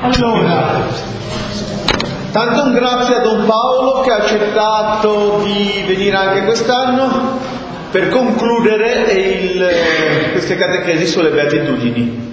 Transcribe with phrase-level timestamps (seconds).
[0.00, 0.86] Allora,
[2.30, 7.38] tanto un grazie a Don Paolo che ha accettato di venire anche quest'anno
[7.90, 9.66] per concludere il,
[10.32, 12.26] queste catechesi sulle beatitudini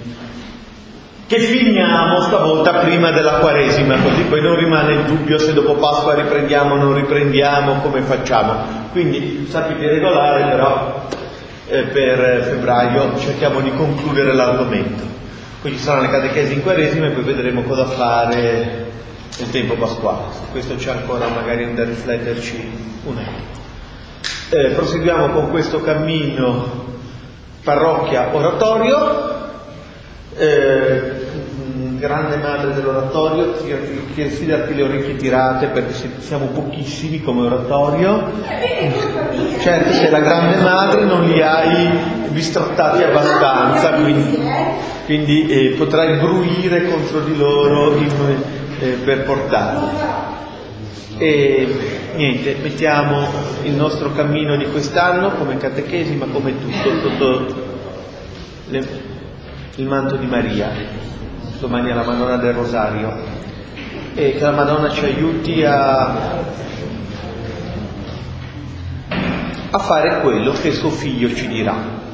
[1.26, 6.14] che finiamo stavolta prima della Quaresima, così poi non rimane il dubbio se dopo Pasqua
[6.14, 8.54] riprendiamo o non riprendiamo, come facciamo.
[8.92, 11.08] Quindi sapete regolare, però
[11.66, 15.15] eh, per febbraio cerchiamo di concludere l'argomento.
[15.66, 18.86] Poi ci saranno le catechesi in Quaresima e poi vedremo cosa fare
[19.36, 20.26] nel tempo pasquale.
[20.52, 22.70] Questo c'è ancora magari da rifletterci
[23.02, 23.48] un attimo.
[24.50, 26.84] Eh, proseguiamo con questo cammino
[27.64, 29.34] parrocchia-oratorio.
[30.36, 31.00] Eh,
[31.98, 38.22] grande madre dell'oratorio, ti fidarti le orecchie tirate perché siamo pochissimi come oratorio.
[39.58, 41.88] Certo, sei la grande madre non li hai
[42.28, 48.10] bistrattati abbastanza, quindi, quindi eh, potrai bruire contro di loro in,
[48.80, 50.24] eh, per portarli.
[51.18, 51.76] E
[52.16, 53.26] niente, mettiamo
[53.62, 57.54] il nostro cammino di quest'anno come catechesi, ma come tutto, sotto
[58.68, 58.86] le,
[59.76, 60.70] il manto di Maria
[61.58, 63.14] domani alla Madonna del Rosario
[64.14, 66.42] e che la Madonna ci aiuti a,
[69.70, 72.04] a fare quello che suo figlio ci dirà.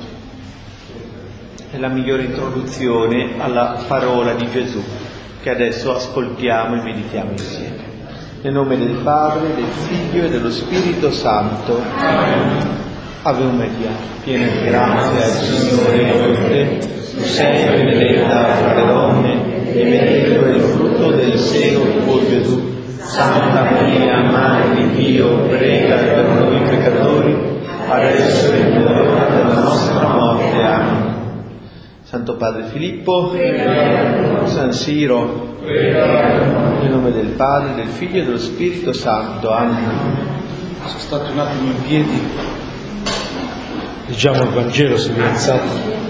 [1.73, 4.85] È la migliore introduzione alla parola di Gesù
[5.41, 7.79] che adesso ascoltiamo e meditiamo insieme.
[8.43, 11.81] Nel nome del Padre, del Figlio e dello Spirito Santo.
[13.23, 13.89] Ave Maria,
[14.23, 16.42] piena di grazia, il Signore è
[32.73, 33.35] Filippo,
[34.47, 39.51] San Siro, nel nome del Padre, del Figlio e dello Spirito Santo.
[39.51, 39.91] Amen.
[40.87, 42.21] Sono stato un attimo in piedi,
[44.07, 46.01] leggiamo il Vangelo se vi alzate.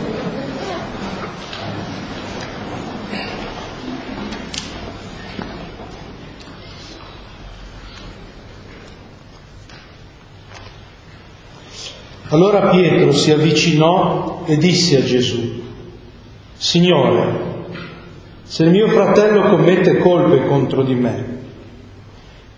[12.29, 15.72] Allora Pietro si avvicinò e disse a Gesù,
[16.63, 17.25] Signore,
[18.45, 21.25] se il mio fratello commette colpe contro di me,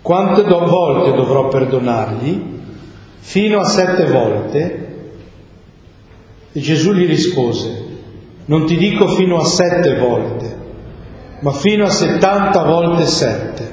[0.03, 2.39] quante volte dovrò perdonargli?
[3.17, 4.87] Fino a sette volte?
[6.51, 7.83] E Gesù gli rispose,
[8.45, 10.55] non ti dico fino a sette volte,
[11.39, 13.71] ma fino a settanta volte sette.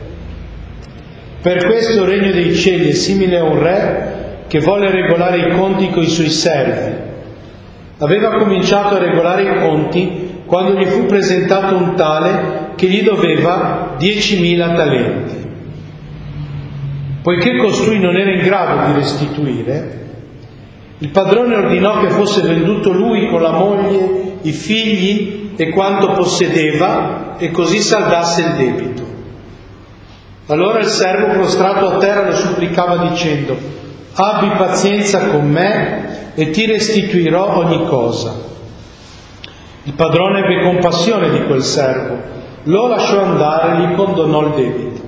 [1.42, 5.56] Per questo il regno dei cieli è simile a un re che volle regolare i
[5.58, 7.10] conti coi suoi servi.
[8.02, 13.94] Aveva cominciato a regolare i conti quando gli fu presentato un tale che gli doveva
[13.96, 15.50] diecimila talenti.
[17.22, 20.00] Poiché costui non era in grado di restituire,
[20.98, 27.36] il padrone ordinò che fosse venduto lui con la moglie, i figli e quanto possedeva
[27.38, 29.02] e così saldasse il debito.
[30.46, 33.56] Allora il servo prostrato a terra lo supplicava dicendo,
[34.14, 38.50] abbi pazienza con me e ti restituirò ogni cosa.
[39.84, 42.16] Il padrone ebbe compassione di quel servo,
[42.64, 45.00] lo lasciò andare e gli condonò il debito.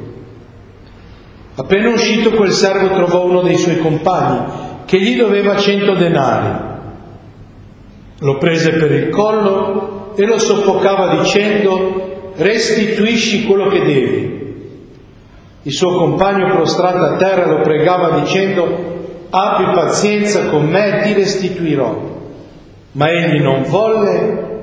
[1.56, 6.72] Appena uscito quel servo trovò uno dei suoi compagni che gli doveva cento denari.
[8.18, 14.42] Lo prese per il collo e lo soffocava dicendo restituisci quello che devi.
[15.62, 18.93] Il suo compagno prostrato a terra lo pregava dicendo
[19.34, 22.12] abbi pazienza con me, ti restituirò.
[22.92, 24.60] Ma egli non volle,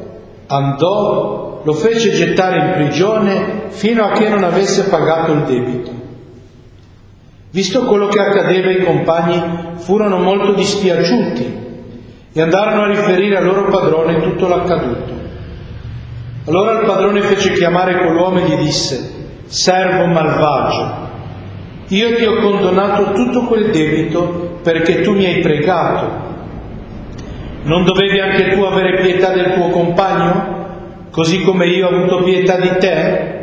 [0.48, 5.92] andò, lo fece gettare in prigione fino a che non avesse pagato il debito.
[7.52, 9.42] Visto quello che accadeva, i compagni
[9.76, 11.60] furono molto dispiaciuti
[12.31, 15.20] e andarono a riferire al loro padrone tutto l'accaduto.
[16.48, 19.12] Allora il padrone fece chiamare quell'uomo e gli disse,
[19.48, 21.10] servo malvagio,
[21.92, 26.30] io ti ho condonato tutto quel debito perché tu mi hai pregato.
[27.64, 32.58] Non dovevi anche tu avere pietà del tuo compagno, così come io ho avuto pietà
[32.58, 33.40] di te?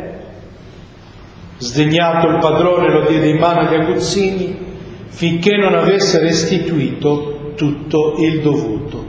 [1.57, 4.57] Sdegnato il padrone lo diede in mano agli aguzzini
[5.09, 9.05] finché non avesse restituito tutto il dovuto.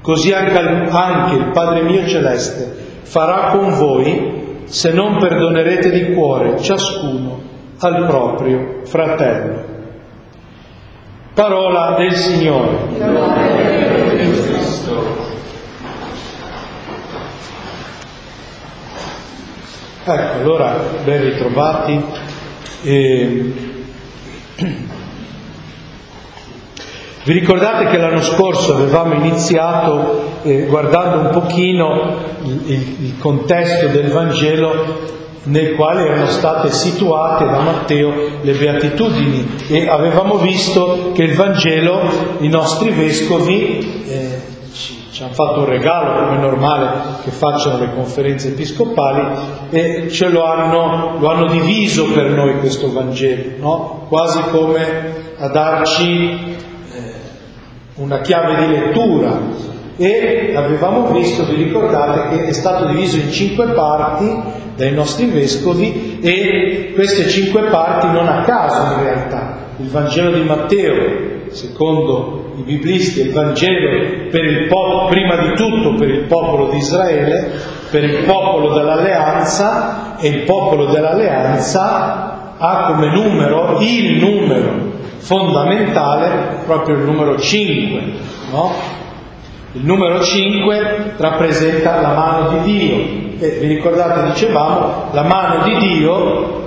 [0.00, 7.46] Così anche, il Padre mio celeste farà con voi se non perdonerete di cuore ciascuno
[7.78, 9.74] al proprio fratello.
[11.34, 12.78] Parola del Signore.
[20.04, 22.04] Ecco, allora ben ritrovati.
[22.82, 23.52] E...
[27.24, 33.88] Vi ricordate che l'anno scorso avevamo iniziato eh, guardando un pochino il, il, il contesto
[33.88, 35.14] del Vangelo
[35.46, 42.00] nel quale erano state situate da Matteo le beatitudini e avevamo visto che il Vangelo,
[42.38, 44.40] i nostri vescovi, eh,
[44.72, 46.88] ci, hanno fatto un regalo, come è normale
[47.22, 49.38] che facciano le conferenze episcopali,
[49.70, 54.06] e ce lo hanno, lo hanno diviso per noi questo Vangelo, no?
[54.08, 56.56] quasi come a darci
[56.92, 57.12] eh,
[57.94, 63.68] una chiave di lettura e avevamo visto, vi ricordate, che è stato diviso in cinque
[63.68, 69.56] parti dai nostri vescovi e queste cinque parti non a caso in realtà.
[69.78, 73.88] Il Vangelo di Matteo, secondo i biblisti, è il Vangelo
[74.44, 77.50] il popolo, prima di tutto per il popolo di Israele,
[77.90, 86.96] per il popolo dell'alleanza e il popolo dell'alleanza ha come numero il numero fondamentale proprio
[86.96, 88.02] il numero 5,
[88.50, 88.72] no?
[89.76, 92.96] Il numero 5 rappresenta la mano di Dio
[93.38, 96.64] e vi ricordate, dicevamo, la mano di Dio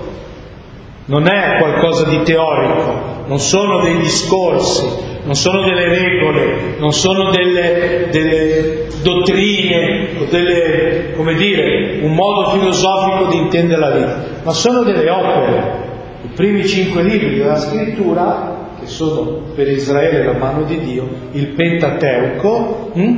[1.06, 4.88] non è qualcosa di teorico, non sono dei discorsi,
[5.24, 12.52] non sono delle regole, non sono delle, delle dottrine o delle, come dire, un modo
[12.52, 15.88] filosofico di intendere la vita, ma sono delle opere.
[16.26, 21.48] I primi cinque libri della scrittura che sono per Israele la mano di Dio, il
[21.48, 23.18] Pentateuco, hm?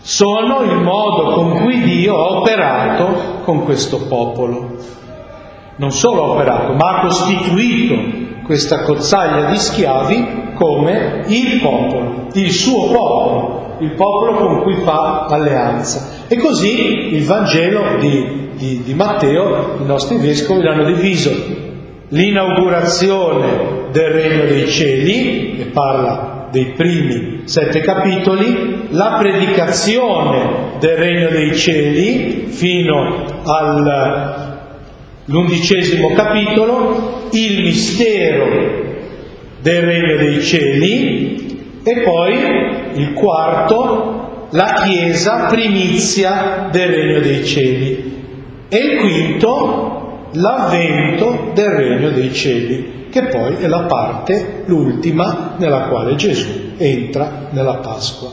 [0.00, 4.76] sono il modo con cui Dio ha operato con questo popolo.
[5.76, 12.50] Non solo ha operato, ma ha costituito questa cozzaglia di schiavi come il popolo, il
[12.50, 16.26] suo popolo, il popolo con cui fa alleanza.
[16.28, 21.30] E così il Vangelo di, di, di Matteo, i nostri vescovi l'hanno diviso
[22.10, 31.30] l'inaugurazione del regno dei cieli, che parla dei primi sette capitoli, la predicazione del regno
[31.30, 38.68] dei cieli fino all'undicesimo capitolo, il mistero
[39.60, 42.34] del regno dei cieli e poi
[42.94, 48.18] il quarto, la Chiesa primizia del regno dei cieli
[48.68, 55.88] e il quinto, l'avvento del regno dei cieli, che poi è la parte, l'ultima, nella
[55.88, 58.30] quale Gesù entra nella Pasqua.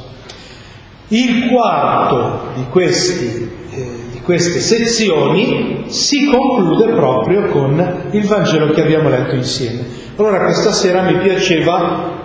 [1.10, 8.82] Il quarto di, questi, eh, di queste sezioni si conclude proprio con il Vangelo che
[8.82, 9.86] abbiamo letto insieme.
[10.18, 12.16] Allora questa sera mi piaceva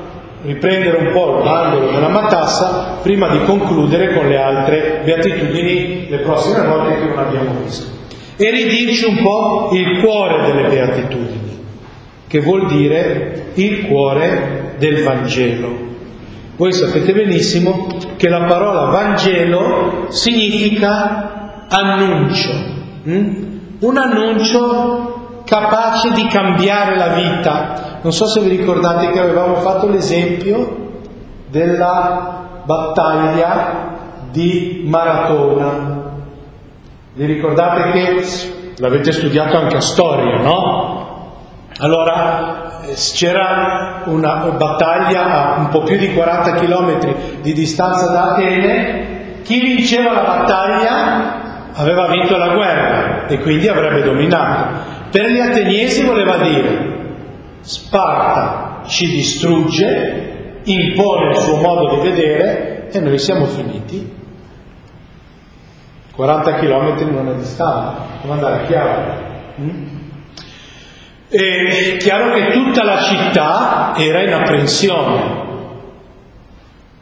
[0.43, 6.67] riprendere un po' l'angolo della matassa prima di concludere con le altre beatitudini le prossime
[6.67, 8.01] volte che non abbiamo visto
[8.37, 11.52] e ridirci un po' il cuore delle beatitudini,
[12.33, 15.69] che vuol dire il cuore del Vangelo.
[16.57, 22.53] Voi sapete benissimo che la parola Vangelo significa annuncio,
[23.03, 23.59] hm?
[23.81, 27.99] un annuncio capace di cambiare la vita.
[28.01, 31.01] Non so se vi ricordate che avevamo fatto l'esempio
[31.51, 33.99] della battaglia
[34.31, 36.03] di Maratona,
[37.13, 38.25] vi ricordate che
[38.79, 40.92] l'avete studiato anche a storia, no?
[41.79, 48.33] Allora eh, c'era una battaglia a un po' più di 40 km di distanza da
[48.33, 51.41] Atene, chi vinceva la battaglia
[51.75, 54.91] aveva vinto la guerra e quindi avrebbe dominato.
[55.11, 56.91] Per gli ateniesi voleva dire
[57.61, 64.21] Sparta ci distrugge, impone il suo modo di vedere e noi siamo finiti.
[66.15, 69.17] 40 km non è distante, come andare a Chiara.
[69.61, 70.02] Mm?
[71.33, 75.41] È chiaro che tutta la città era in apprensione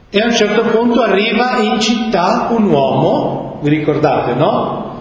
[0.08, 4.98] e a un certo punto arriva in città un uomo, vi ricordate, no?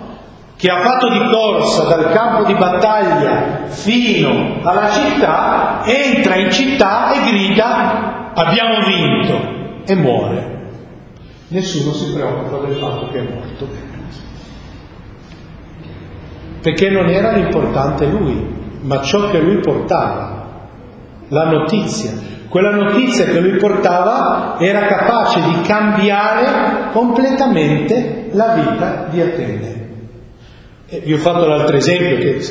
[0.55, 7.11] Che ha fatto di corsa dal campo di battaglia fino alla città, entra in città
[7.13, 10.57] e grida abbiamo vinto e muore.
[11.49, 13.67] Nessuno si preoccupa del fatto che è morto
[16.61, 20.45] perché non era l'importante lui, ma ciò che lui portava,
[21.29, 22.27] la notizia.
[22.49, 29.87] Quella notizia che lui portava era capace di cambiare completamente la vita di Atene.
[30.87, 32.41] E vi ho fatto l'altro esempio che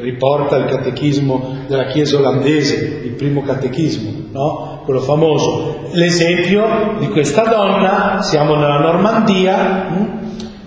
[0.00, 4.82] riporta il catechismo della Chiesa olandese, il primo catechismo, no?
[4.84, 5.88] quello famoso.
[5.92, 10.06] L'esempio di questa donna, siamo nella Normandia, hm?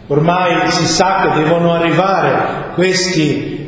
[0.08, 3.61] ormai si sa che devono arrivare questi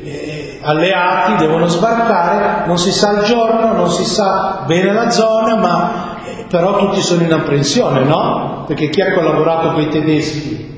[0.63, 6.17] alleati devono sbarcare, non si sa il giorno, non si sa bene la zona, ma
[6.25, 8.63] eh, però tutti sono in apprensione, no?
[8.65, 10.71] Perché chi ha collaborato con i tedeschi,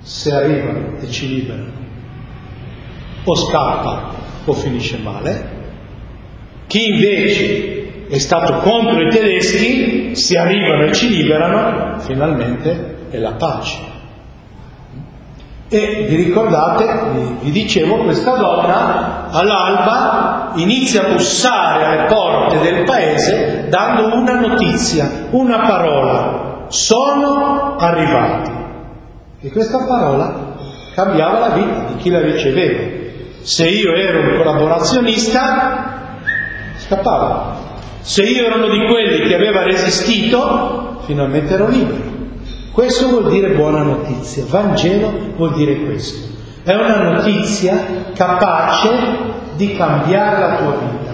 [0.00, 1.72] se arrivano e ci liberano,
[3.24, 4.10] o scappa
[4.44, 5.56] o finisce male,
[6.66, 13.32] chi invece è stato contro i tedeschi, si arrivano e ci liberano, finalmente è la
[13.32, 13.96] pace.
[15.70, 16.86] E vi ricordate,
[17.40, 25.26] vi dicevo, questa donna all'alba inizia a bussare alle porte del paese dando una notizia,
[25.30, 26.64] una parola.
[26.68, 28.50] Sono arrivati.
[29.40, 30.56] E questa parola
[30.94, 32.96] cambiava la vita di chi la riceveva.
[33.42, 36.00] Se io ero un collaborazionista,
[36.76, 37.56] scappavo.
[38.00, 42.17] Se io ero uno di quelli che aveva resistito, finalmente ero libero.
[42.78, 44.44] Questo vuol dire buona notizia.
[44.46, 46.28] Vangelo vuol dire questo.
[46.62, 48.88] È una notizia capace
[49.56, 51.12] di cambiare la tua vita.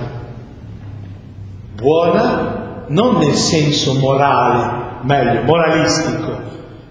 [1.74, 6.38] Buona non nel senso morale, meglio, moralistico,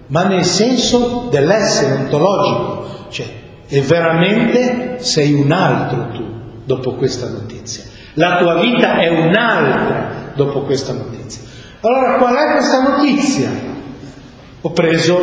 [0.08, 3.06] ma nel senso dell'essere ontologico.
[3.10, 3.26] Cioè,
[3.68, 6.24] e veramente sei un altro tu
[6.64, 7.84] dopo questa notizia.
[8.14, 11.42] La tua vita è un'altra dopo questa notizia.
[11.82, 13.63] Allora qual è questa notizia?
[14.66, 15.18] Ho preso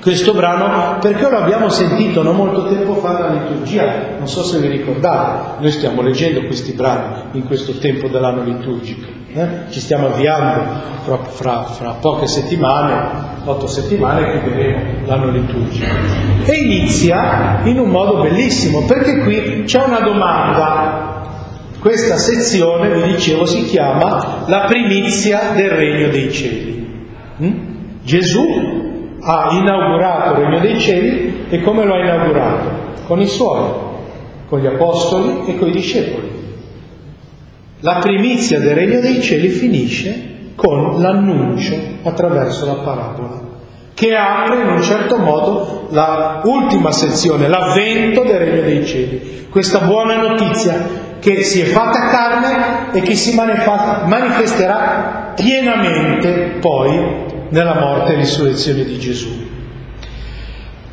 [0.00, 4.60] questo brano perché lo abbiamo sentito non molto tempo fa alla liturgia, non so se
[4.60, 9.48] vi ricordate, noi stiamo leggendo questi brani in questo tempo dell'anno liturgico, eh?
[9.68, 10.62] ci stiamo avviando
[11.02, 15.84] fra, fra, fra poche settimane, otto settimane, chiuderemo l'anno liturgico.
[16.46, 21.24] E inizia in un modo bellissimo perché qui c'è una domanda
[21.78, 27.04] questa sezione, vi dicevo, si chiama la primizia del regno dei cieli.
[27.42, 27.65] Mm?
[28.06, 32.70] Gesù ha inaugurato il regno dei cieli e come lo ha inaugurato?
[33.04, 33.68] Con i suoi,
[34.48, 36.30] con gli apostoli e con i discepoli.
[37.80, 43.40] La primizia del regno dei cieli finisce con l'annuncio attraverso la parabola,
[43.92, 49.48] che apre in un certo modo la ultima sezione, l'avvento del regno dei cieli.
[49.50, 57.78] Questa buona notizia che si è fatta carne e che si manifesterà pienamente poi nella
[57.78, 59.54] morte e risurrezione di Gesù.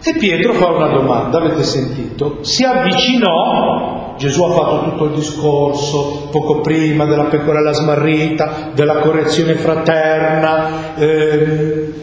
[0.05, 2.39] E Pietro fa una domanda, avete sentito?
[2.43, 9.53] Si avvicinò, Gesù ha fatto tutto il discorso poco prima della pecorella smarrita, della correzione
[9.55, 11.93] fraterna, ehm,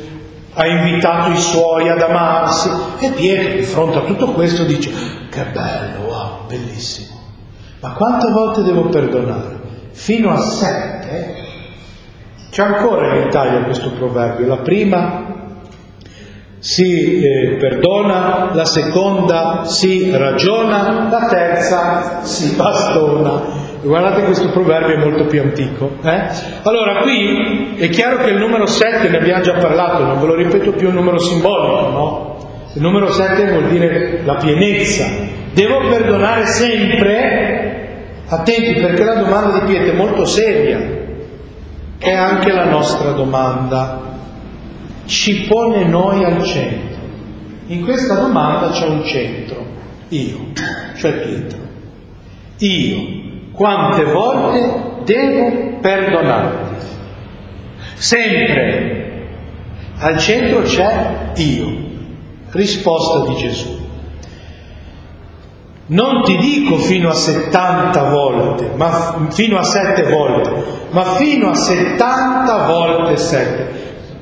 [0.54, 4.90] ha invitato i suoi ad amarsi e Pietro di fronte a tutto questo dice
[5.28, 7.18] che bello, wow, bellissimo.
[7.80, 9.60] Ma quante volte devo perdonare?
[9.90, 11.48] Fino a sette?
[12.50, 14.46] C'è ancora in Italia questo proverbio.
[14.46, 15.38] La prima
[16.58, 23.58] si eh, perdona, la seconda si ragiona, la terza si bastona.
[23.82, 25.92] Guardate questo proverbio è molto più antico.
[26.02, 26.22] Eh?
[26.62, 30.34] Allora qui è chiaro che il numero 7 ne abbiamo già parlato, non ve lo
[30.34, 32.36] ripeto più, è un numero simbolico, no?
[32.74, 35.06] Il numero 7 vuol dire la pienezza.
[35.52, 37.80] Devo perdonare sempre
[38.32, 40.78] Attenti perché la domanda di Pietro è molto seria,
[42.00, 44.00] è anche la nostra domanda,
[45.04, 46.98] ci pone noi al centro.
[47.66, 49.64] In questa domanda c'è un centro,
[50.08, 50.38] io,
[50.96, 51.58] cioè Pietro.
[52.58, 56.86] Io, quante volte devo perdonarti?
[57.96, 59.26] Sempre.
[59.98, 61.88] Al centro c'è io.
[62.52, 63.79] Risposta di Gesù.
[65.90, 70.52] Non ti dico fino a 70 volte, ma fino a 7 volte,
[70.90, 73.68] ma fino a 70 volte 7.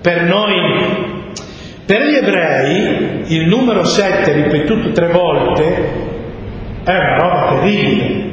[0.01, 1.33] Per noi,
[1.85, 6.07] per gli ebrei, il numero 7 ripetuto tre volte
[6.85, 8.27] è una roba terribile.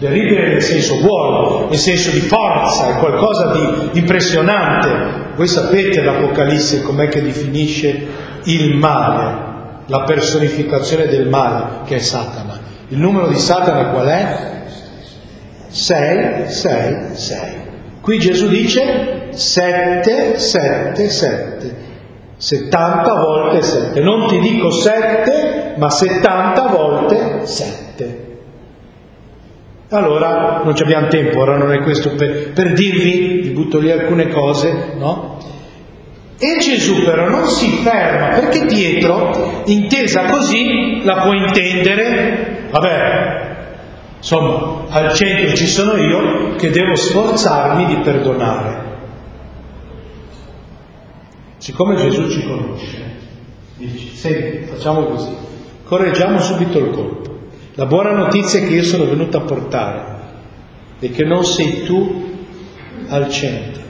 [0.00, 5.30] Terribile nel senso buono, nel senso di forza, è qualcosa di impressionante.
[5.36, 8.06] Voi sapete l'Apocalisse com'è che definisce
[8.42, 12.62] il male, la personificazione del male che è Satana.
[12.92, 14.50] Il numero di Satana qual è?
[15.66, 17.38] 6, 6, 6.
[18.02, 21.76] Qui Gesù dice 7, 7, 7.
[22.36, 23.98] 70 volte 7.
[23.98, 28.26] Non ti dico 7, ma 70 volte 7.
[29.88, 34.28] Allora, non abbiamo tempo, ora non è questo per, per dirvi, vi butto lì alcune
[34.28, 35.38] cose, no?
[36.38, 43.56] E Gesù però non si ferma, perché Pietro, intesa così, la può intendere Vabbè,
[44.16, 48.80] insomma, al centro ci sono io che devo sforzarmi di perdonare.
[51.58, 53.10] Siccome Gesù ci conosce,
[53.76, 55.34] Dici, senti, facciamo così,
[55.84, 57.38] correggiamo subito il colpo.
[57.74, 60.04] La buona notizia che io sono venuto a portare
[60.98, 62.30] è che non sei tu
[63.08, 63.82] al centro,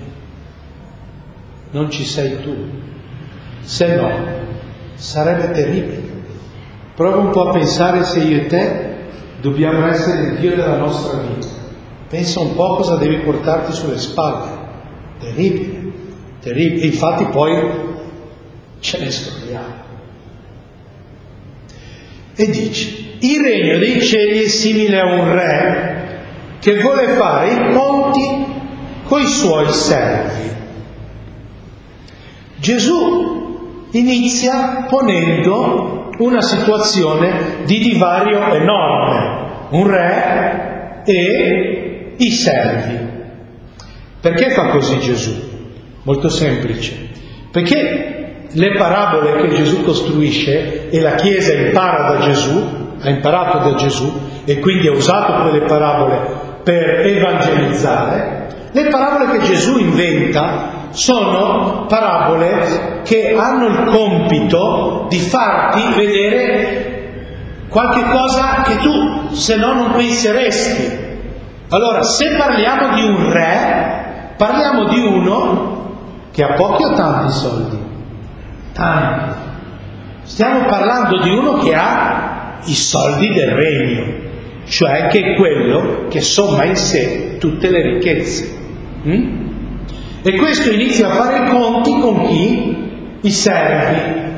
[1.71, 2.57] non ci sei tu,
[3.61, 4.11] se no
[4.95, 6.12] sarebbe terribile.
[6.95, 8.95] Prova un po' a pensare se io e te
[9.41, 11.47] dobbiamo essere il Dio della nostra vita.
[12.09, 14.51] Pensa un po' cosa devi portarti sulle spalle.
[15.19, 15.93] Terribile,
[16.41, 16.87] terribile.
[16.87, 17.71] Infatti poi
[18.81, 19.81] ce ne scordiamo.
[22.35, 25.93] E dice, il regno dei cieli è simile a un re
[26.61, 28.47] che vuole fare i conti
[29.05, 30.51] coi suoi servi.
[32.57, 42.99] Gesù inizia ponendo una situazione di divario enorme, un re e i servi.
[44.21, 45.51] Perché fa così Gesù?
[46.03, 47.11] Molto semplice.
[47.51, 48.13] Perché
[48.51, 54.13] le parabole che Gesù costruisce e la Chiesa impara da Gesù ha imparato da Gesù
[54.45, 56.21] e quindi ha usato quelle parabole
[56.63, 65.83] per evangelizzare, le parabole che Gesù inventa sono parabole che hanno il compito di farti
[65.97, 66.93] vedere
[67.69, 71.01] qualche cosa che tu se no non penseresti.
[71.71, 75.71] Allora, se parliamo di un re, parliamo di uno
[76.31, 77.79] che ha pochi o tanti soldi?
[78.75, 79.41] Tanti.
[80.25, 84.05] Stiamo parlando di uno che ha i soldi del regno,
[84.67, 88.61] cioè che è quello che somma in sé tutte le ricchezze.
[89.07, 89.42] Mm?
[90.25, 92.91] E questo inizia a fare i conti con chi?
[93.23, 94.31] I servi.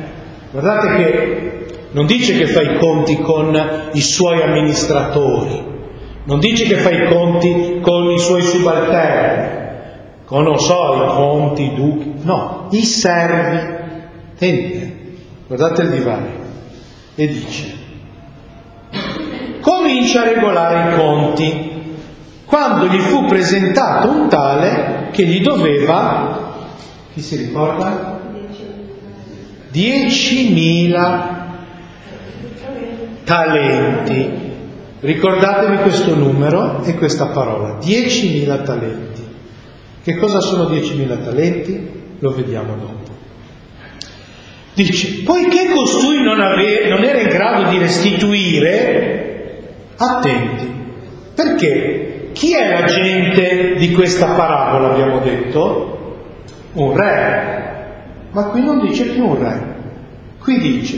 [0.51, 3.55] Guardate che non dice che fa i conti con
[3.91, 5.63] i suoi amministratori,
[6.23, 9.63] non dice che fa i conti con i suoi subalterni,
[10.25, 13.83] con non so, i conti, i duchi, no, i servi.
[14.37, 14.97] Tente,
[15.47, 16.43] guardate il divario.
[17.15, 17.73] E dice,
[19.61, 21.73] comincia a regolare i conti
[22.45, 26.67] quando gli fu presentato un tale che gli doveva,
[27.13, 28.19] chi si ricorda?
[29.73, 31.33] 10.000
[33.23, 34.43] talenti.
[34.99, 39.23] Ricordatevi questo numero e questa parola, 10.000 talenti.
[40.03, 41.89] Che cosa sono 10.000 talenti?
[42.19, 43.13] Lo vediamo dopo.
[44.73, 49.61] Dice, poiché costui non, ave, non era in grado di restituire,
[49.95, 50.69] attenti,
[51.33, 52.04] perché
[52.35, 56.17] chi è l'agente di questa parabola, abbiamo detto?
[56.73, 57.63] Un re.
[58.31, 59.75] Ma qui non dice più un re,
[60.39, 60.97] qui dice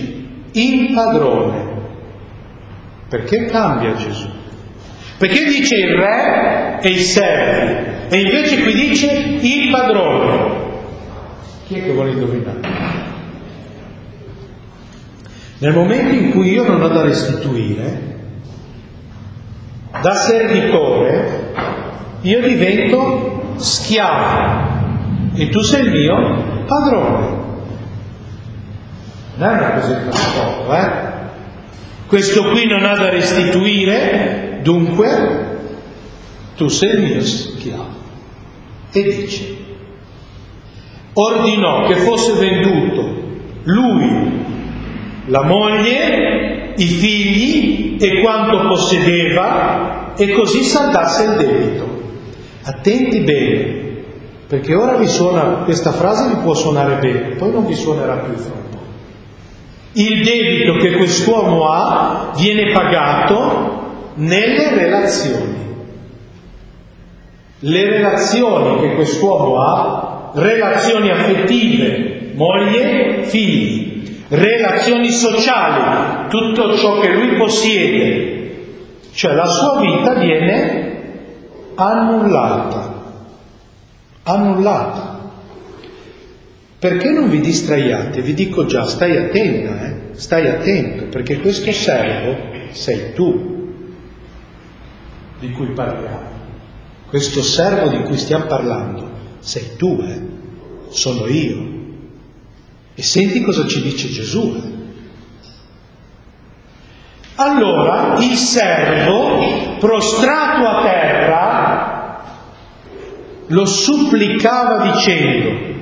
[0.53, 1.75] il padrone.
[3.07, 4.27] Perché cambia Gesù?
[5.19, 10.55] Perché dice il re e i servi e invece qui dice il padrone.
[11.67, 12.59] Chi è che vuole indovinare?
[15.59, 18.16] Nel momento in cui io non ho da restituire,
[20.07, 21.51] da servitore,
[22.21, 27.35] io divento schiavo e tu sei il mio padrone.
[29.35, 30.91] Non è una cosa di poco, eh?
[32.07, 35.45] Questo qui non ha da restituire, dunque
[36.55, 37.95] tu sei il mio schiavo.
[38.93, 39.57] E dice,
[41.11, 43.25] ordinò che fosse venduto
[43.63, 44.45] lui
[45.27, 51.85] la moglie, i figli e quanto possedeva e così saldasse il debito.
[52.63, 53.85] Attenti bene,
[54.47, 58.35] perché ora vi suona, questa frase vi può suonare bene, poi non vi suonerà più
[58.35, 58.77] fra un po'.
[59.93, 65.55] Il debito che quest'uomo ha viene pagato nelle relazioni.
[67.59, 73.86] Le relazioni che quest'uomo ha, relazioni affettive, moglie, figli,
[74.29, 78.65] relazioni sociali, tutto ciò che lui possiede,
[79.13, 81.01] cioè la sua vita viene
[81.75, 82.93] annullata,
[84.23, 85.15] annullata.
[86.79, 88.21] Perché non vi distraiate?
[88.21, 89.95] Vi dico già, stai attenta, eh?
[90.11, 92.37] stai attento, perché questo servo
[92.71, 93.55] sei tu
[95.39, 96.35] di cui parliamo.
[97.09, 100.21] Questo servo di cui stiamo parlando sei tu, eh?
[100.89, 101.76] sono io.
[102.99, 104.59] E senti cosa ci dice Gesù.
[107.35, 112.23] Allora il servo, prostrato a terra,
[113.45, 115.75] lo supplicava dicendo,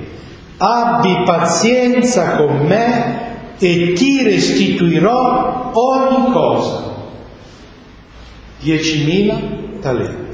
[0.58, 6.96] abbi pazienza con me e ti restituirò ogni cosa.
[8.60, 9.38] Diecimila
[9.80, 10.25] talenti.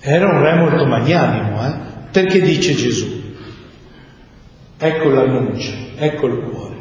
[0.00, 1.74] Era un re molto magnanimo, eh?
[2.10, 3.20] Perché dice Gesù,
[4.78, 6.76] ecco l'annuncio, ecco il cuore.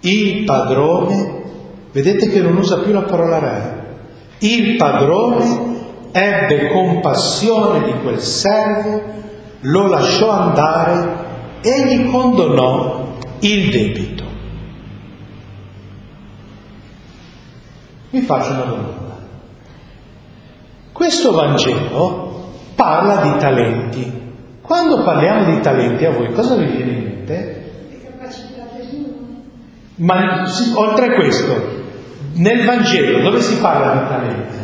[0.00, 1.42] Il padrone,
[1.92, 3.84] vedete che non usa più la parola re,
[4.38, 5.74] il padrone
[6.10, 9.02] ebbe compassione di quel servo,
[9.60, 11.24] lo lasciò andare
[11.60, 14.24] e gli condonò il debito.
[18.10, 19.15] Vi faccio una domanda.
[20.96, 24.22] Questo Vangelo parla di talenti.
[24.62, 27.72] Quando parliamo di talenti a voi cosa vi viene in mente?
[29.96, 31.84] Ma oltre a questo,
[32.36, 34.56] nel Vangelo dove si parla di talenti?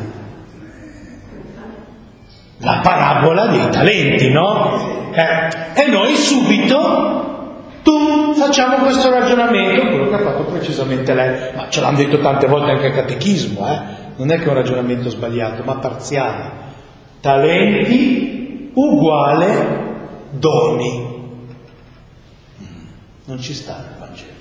[2.61, 5.11] La parabola dei talenti, no?
[5.13, 7.51] Eh, e noi subito
[7.83, 12.47] tu facciamo questo ragionamento, quello che ha fatto precisamente lei, ma ce l'hanno detto tante
[12.47, 14.02] volte anche al catechismo, eh?
[14.17, 16.51] Non è che è un ragionamento sbagliato, ma parziale.
[17.21, 19.81] Talenti uguale
[20.31, 21.11] doni.
[23.25, 24.33] Non ci sta nel Vangelo,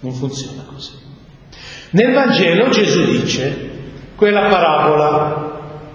[0.00, 0.92] non funziona così.
[1.90, 3.72] Nel Vangelo Gesù dice
[4.16, 5.52] quella parabola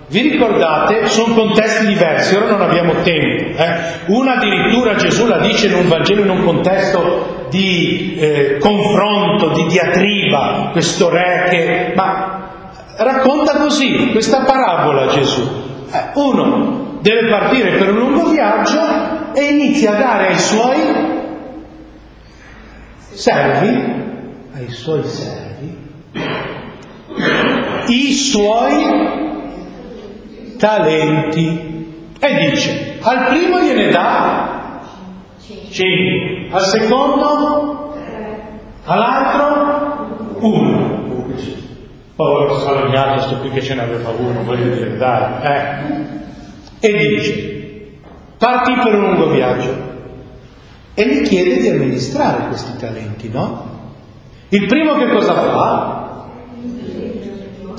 [0.10, 1.08] vi ricordate?
[1.08, 3.62] Sono contesti diversi, ora non abbiamo tempo.
[3.62, 3.68] Eh?
[4.08, 9.68] Una addirittura Gesù la dice in un Vangelo, in un contesto di eh, confronto, di
[9.68, 11.94] diatriba, questo re che...
[11.96, 12.39] Ma
[13.00, 15.42] racconta così questa parabola Gesù.
[15.92, 20.78] Eh, uno deve partire per un lungo viaggio e inizia a dare ai suoi
[23.12, 23.68] servi,
[24.54, 25.78] ai suoi servi,
[27.88, 29.08] i suoi
[30.58, 31.68] talenti
[32.20, 34.82] e dice al primo gliene dà
[35.70, 37.96] 5, al secondo
[38.84, 40.98] all'altro 1.
[42.20, 46.86] Povero salognato, sto qui che ce ne aveva uno, voglio dire, dai, eh.
[46.86, 47.94] E dice,
[48.38, 49.74] parti per un lungo viaggio
[50.96, 53.94] e gli chiede di amministrare questi talenti, no?
[54.50, 56.28] Il primo che cosa fa?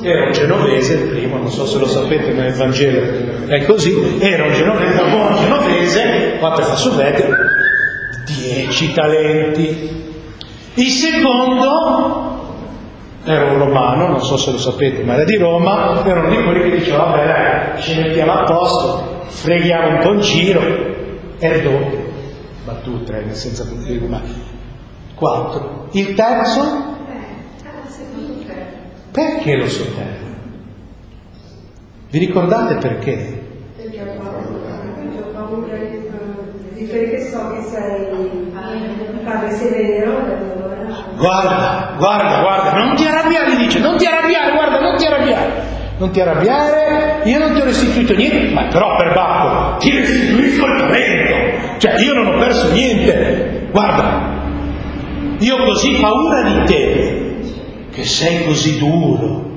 [0.00, 4.46] Era un genovese il primo, non so se lo sapete nel Vangelo, è così, era
[4.46, 7.28] un genovese, un buon genovese, quattro fasulette,
[8.24, 9.98] dieci talenti.
[10.72, 12.29] Il secondo
[13.24, 16.42] era un romano, non so se lo sapete, ma era di Roma, era uno di
[16.42, 20.60] quelli che diceva, vabbè dai, ci mettiamo a posto, freghiamo un po' in giro,
[21.38, 22.12] e doppio,
[22.64, 24.20] battute, eh, senza punti ma
[25.14, 25.88] quattro.
[25.92, 26.88] Il terzo
[29.10, 30.28] perché lo sotterra?
[32.10, 33.42] Vi ricordate perché?
[33.76, 35.76] Perché ho paura,
[36.72, 38.08] di che so che sei
[39.24, 40.59] padre severo.
[41.20, 45.68] Guarda, guarda, guarda, non ti arrabbiare, dice, non ti arrabbiare, guarda, non ti arrabbiare.
[45.98, 50.64] Non ti arrabbiare, io non ti ho restituito niente, ma però per Bacco ti restituisco
[50.64, 51.76] il talento.
[51.76, 53.68] Cioè io non ho perso niente.
[53.70, 54.30] Guarda,
[55.40, 57.36] io ho così paura di te
[57.90, 59.50] che sei così duro,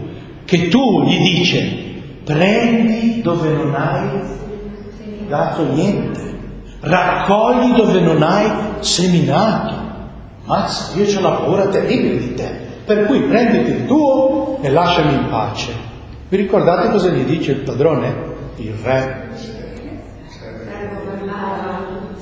[0.43, 4.09] che tu gli dici prendi dove non hai
[5.29, 6.19] dato niente,
[6.81, 9.91] raccogli dove non hai seminato.
[10.45, 12.49] Mazza, io ho una paura terribile di te,
[12.85, 15.73] per cui prenditi il tuo e lasciami in pace.
[16.27, 18.13] Vi ricordate cosa gli dice il padrone?
[18.57, 19.29] Il re.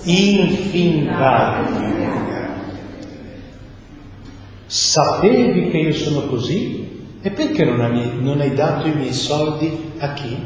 [0.04, 1.90] Infindarti.
[4.68, 6.90] Sapevi che io sono così?
[7.22, 10.38] E perché non hai, non hai dato i miei soldi a chi?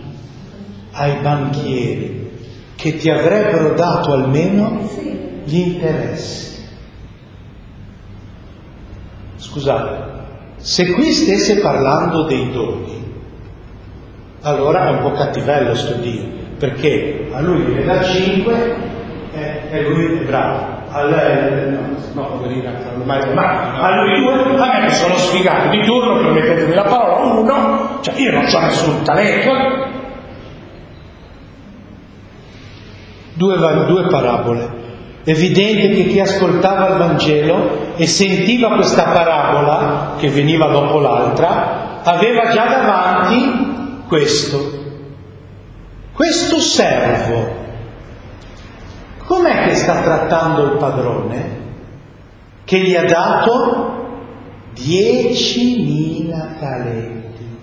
[0.91, 2.31] Ai banchieri,
[2.75, 4.89] che ti avrebbero dato almeno
[5.43, 6.44] gli interessi.
[9.55, 10.03] Scusate,
[10.57, 13.03] se qui stesse parlando dei doni,
[14.41, 16.23] allora è un po' cattivello sto Dio,
[16.59, 18.75] perché a lui ne dà 5
[19.31, 21.79] e, e lui è bravo a lei, no,
[22.11, 26.73] no poverina, ormai, ma a lui due, a me che sono sfigato di turno, permettetemi
[26.73, 29.51] la parola, uno, cioè io non ho nessun talento.
[33.35, 34.74] Due, due parabole.
[35.25, 42.51] Evidente che chi ascoltava il Vangelo e sentiva questa parabola, che veniva dopo l'altra, aveva
[42.51, 44.83] già davanti questo.
[46.13, 47.63] Questo servo
[49.25, 51.63] Com'è che sta trattando il padrone?
[52.63, 54.19] Che gli ha dato
[54.75, 57.57] 10.000 talenti.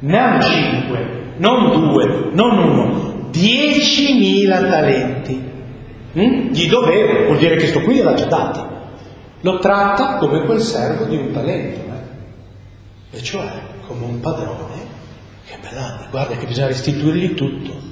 [0.00, 5.49] Non 5, non 2, non 1, 10.000 talenti.
[6.18, 6.52] Mm?
[6.52, 8.60] Gli dovevo, vuol dire che sto qui gliel'ha già dati.
[9.42, 13.16] Lo tratta come quel servo di un talento, eh?
[13.16, 13.48] e cioè
[13.86, 14.88] come un padrone
[15.46, 17.88] che bella, guarda che bisogna restituirgli tutto.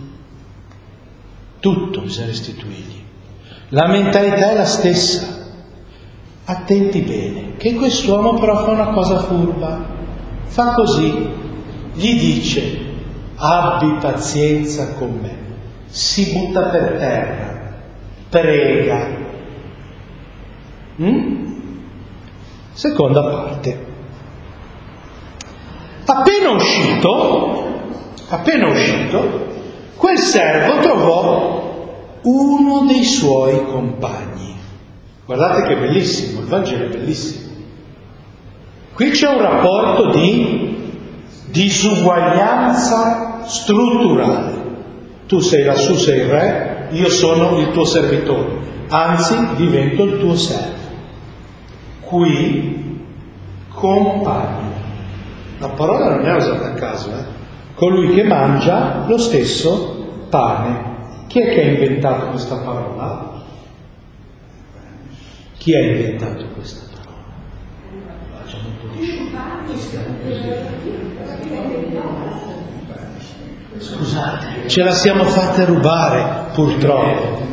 [1.61, 3.05] Tutto bisogna restituirgli.
[3.71, 5.37] La mentalità è la stessa.
[6.45, 9.87] Attenti bene, che quest'uomo però fa una cosa furba.
[10.45, 11.31] Fa così,
[11.95, 12.79] gli dice,
[13.37, 15.37] abbi pazienza con me.
[15.87, 17.58] Si butta per terra,
[18.29, 19.09] prega.
[21.01, 21.47] Mm?
[22.73, 23.87] Seconda parte.
[26.05, 27.83] Appena uscito,
[28.29, 29.47] appena uscito,
[29.97, 34.57] quel servo trovò uno dei suoi compagni.
[35.27, 37.47] Guardate che bellissimo, il Vangelo è bellissimo.
[38.95, 40.77] Qui c'è un rapporto di
[41.51, 44.57] disuguaglianza strutturale.
[45.27, 48.51] Tu sei lassù, sei il re, io sono il tuo servitore,
[48.89, 50.77] anzi divento il tuo servo.
[52.01, 53.07] Qui
[53.71, 54.77] compagno.
[55.59, 57.25] La parola non è usata a caso, eh?
[57.75, 60.87] colui che mangia lo stesso pane.
[61.27, 63.43] Chi è che ha inventato questa parola?
[65.59, 67.23] Chi ha inventato questa parola?
[68.41, 69.29] Facciamo un po' di
[73.79, 77.47] Scusate, ce la siamo fatta rubare purtroppo,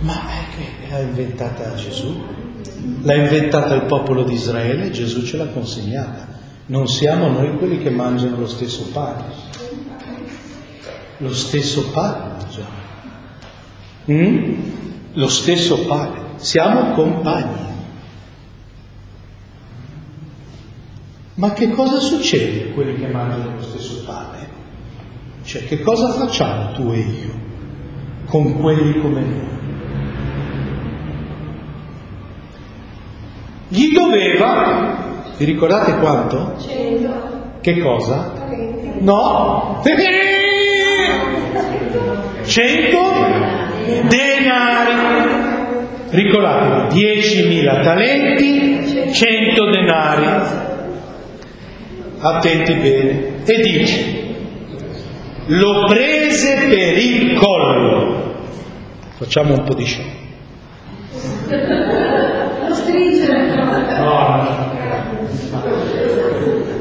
[0.00, 2.22] ma è che l'ha inventata Gesù,
[3.02, 6.28] l'ha inventata il popolo di Israele, Gesù ce l'ha consegnata.
[6.66, 9.24] Non siamo noi quelli che mangiano lo stesso pane.
[11.18, 12.78] Lo stesso pane mangiamo.
[14.10, 14.54] Mm?
[15.14, 16.18] Lo stesso pane.
[16.36, 17.68] Siamo compagni.
[21.34, 24.39] Ma che cosa succede a quelli che mangiano lo stesso pane?
[25.50, 27.32] Cioè, che cosa facciamo tu e io
[28.26, 29.48] con quelli come noi?
[33.66, 36.54] Gli doveva vi ricordate quanto?
[36.60, 37.08] Cento.
[37.60, 38.30] Che cosa?
[38.38, 38.92] Talenti.
[39.00, 39.82] No?
[42.44, 42.98] Cento
[44.06, 44.92] denari.
[46.10, 50.26] Ricordatevi, 10.000 talenti, 100 denari.
[52.20, 53.42] Attenti bene.
[53.44, 54.19] E dice,
[55.50, 58.18] lo prese per il collo.
[59.16, 60.04] Facciamo un po' di show.
[62.68, 63.56] Lo stringere.
[63.98, 64.68] No, no.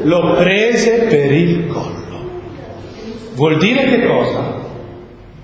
[0.04, 1.98] Lo prese per il collo.
[3.34, 4.58] Vuol dire che cosa?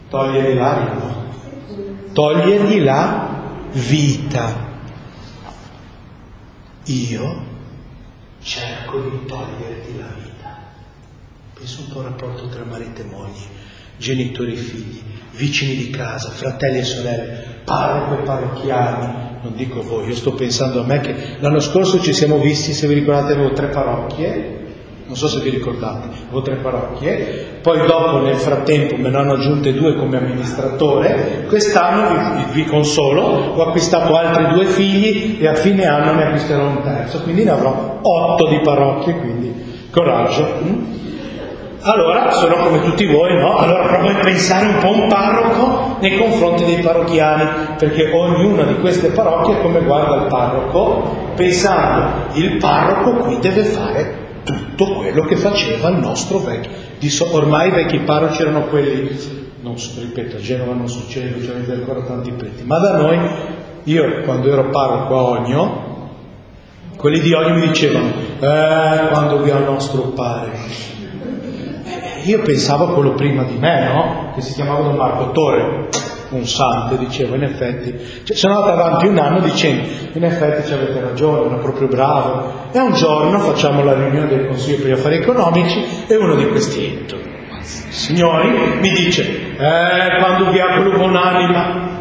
[0.09, 1.15] Togliergli l'anima,
[2.13, 3.29] togliergli la
[3.71, 4.63] vita.
[6.85, 7.43] Io
[8.41, 10.24] cerco di togliergli la vita.
[11.65, 13.41] Penso un rapporto tra marito e moglie,
[13.97, 15.01] genitori e figli,
[15.31, 20.81] vicini di casa, fratelli e sorelle, parroco e parrocchiani, non dico voi, io sto pensando
[20.81, 24.59] a me che l'anno scorso ci siamo visti, se vi ricordate avevo tre parrocchie,
[25.07, 29.33] non so se vi ricordate, avevo tre parrocchie, poi dopo nel frattempo me ne hanno
[29.33, 35.55] aggiunte due come amministratore, quest'anno vi, vi consolo, ho acquistato altri due figli e a
[35.55, 41.04] fine anno ne acquisterò un terzo, quindi ne avrò otto di parrocchie, quindi coraggio.
[41.87, 43.57] Allora, sono come tutti voi, no?
[43.57, 48.79] Allora provo a pensare un po' un parroco nei confronti dei parrocchiani, perché ognuna di
[48.79, 55.35] queste parrocchie come guarda il parroco, pensando il parroco qui deve fare tutto quello che
[55.35, 56.71] faceva il nostro vecchio.
[57.33, 59.15] Ormai i vecchi parroci erano quelli,
[59.61, 63.19] non so, ripeto, a Genova non succede, ci avete ancora tanti preti, ma da noi,
[63.83, 65.83] io quando ero parroco a Ogno,
[66.97, 70.94] quelli di Ogno mi dicevano, eh, quando vi al nostro padre.
[72.25, 74.31] Io pensavo a quello prima di me, no?
[74.33, 75.89] Che si chiamava Don Marco Torre,
[76.29, 78.23] un santo, dicevo, in effetti.
[78.23, 82.69] Cioè, sono andato avanti un anno dicendo, in effetti ci avete ragione, era proprio bravo.
[82.71, 86.47] E un giorno facciamo la riunione del Consiglio per gli Affari Economici e uno di
[86.47, 87.05] questi
[87.61, 91.99] signori mi dice, eh, quando vi apro un'anima,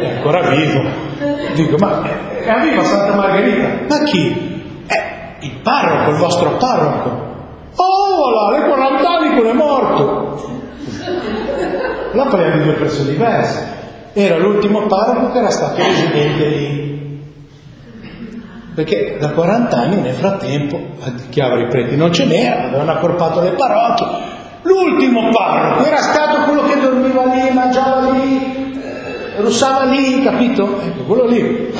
[0.00, 0.82] è ancora vivo.
[1.54, 3.86] Dico, ma è viva Santa Margherita?
[3.88, 4.53] Ma chi?
[5.44, 7.32] Il parroco, il vostro parroco.
[7.76, 10.52] Oh, voilà, le 40 anni quello è morto.
[12.12, 13.72] La parliamo di due persone diverse.
[14.12, 16.92] Era l'ultimo parroco che era stato residente lì.
[18.74, 20.80] Perché da 40 anni nel frattempo,
[21.30, 24.06] chiaro i preti non ce n'erano, avevano accorpato le parrocchie.
[24.62, 30.80] L'ultimo parroco era stato quello che dormiva lì, mangiava lì, eh, russava lì, capito?
[30.80, 31.72] Ecco, quello lì.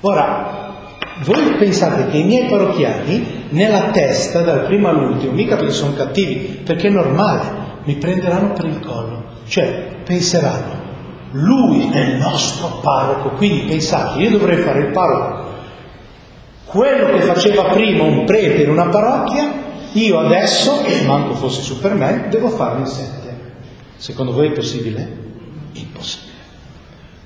[0.00, 0.61] Ora,
[1.24, 6.60] voi pensate che i miei parrocchiani, nella testa, dal primo all'ultimo, mica perché sono cattivi,
[6.64, 7.42] perché è normale,
[7.84, 9.24] mi prenderanno per il collo.
[9.46, 10.80] Cioè, penseranno,
[11.32, 15.50] lui è il nostro parroco, quindi pensate, io dovrei fare il parroco.
[16.64, 19.52] Quello che faceva prima un prete in una parrocchia,
[19.92, 23.20] io adesso, manco fosse su per me, devo farlo in sette.
[23.96, 25.18] Secondo voi è possibile?
[25.72, 26.30] Impossibile.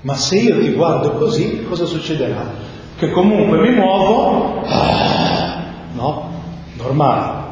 [0.01, 2.66] Ma se io ti guardo così, cosa succederà?
[2.97, 5.61] Che comunque mi muovo, ah,
[5.93, 6.31] no?
[6.77, 7.45] Normale.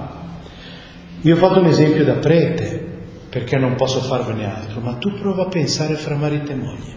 [1.21, 2.93] Io ho fatto un esempio da prete,
[3.29, 6.93] perché non posso farvene altro, ma tu prova a pensare fra marito e moglie.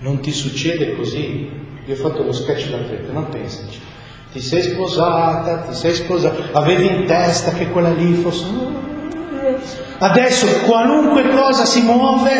[0.00, 1.48] Non ti succede così.
[1.84, 3.78] Io ho fatto lo sketch da prete, non pensaci.
[4.32, 8.46] Ti sei sposata, ti sei sposata, avevi in testa che quella lì fosse...
[9.98, 12.32] Adesso qualunque cosa si muove,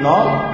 [0.00, 0.50] no?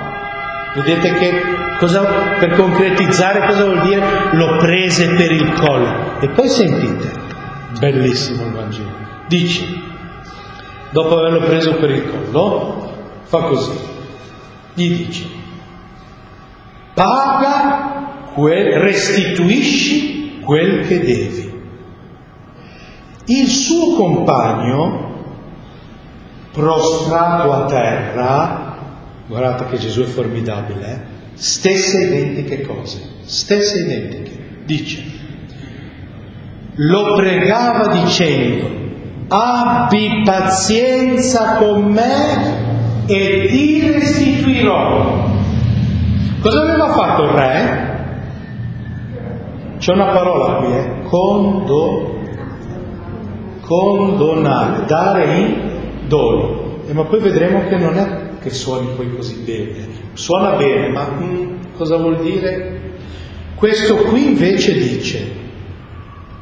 [0.75, 2.03] Vedete che cosa,
[2.38, 4.03] per concretizzare cosa vuol dire?
[4.33, 6.21] L'ho prese per il collo.
[6.21, 7.12] E poi sentite,
[7.79, 9.07] bellissimo il Vangelo.
[9.29, 9.67] Dice,
[10.91, 13.79] dopo averlo preso per il collo, fa così.
[14.75, 15.27] Gli dice,
[16.95, 21.47] paga quel, restituisci quel che devi.
[23.27, 25.07] Il suo compagno,
[26.53, 28.77] prostrato a terra,
[29.27, 31.17] guardate che Gesù è formidabile, eh?
[31.38, 34.37] Stesse identiche cose, stesse identiche.
[34.64, 35.03] Dice,
[36.74, 38.68] lo pregava dicendo,
[39.29, 45.27] abbi pazienza con me e ti restituirò.
[46.40, 47.87] Cosa aveva fatto il re?
[49.79, 51.03] C'è una parola qui, eh?
[51.09, 52.18] Condo,
[53.61, 55.55] condonare, dare in
[56.09, 56.83] dono.
[56.87, 59.87] Eh, ma poi vedremo che non è che suoni poi così bene.
[60.14, 62.81] Suona bene, ma mm, cosa vuol dire?
[63.55, 65.33] Questo qui invece dice,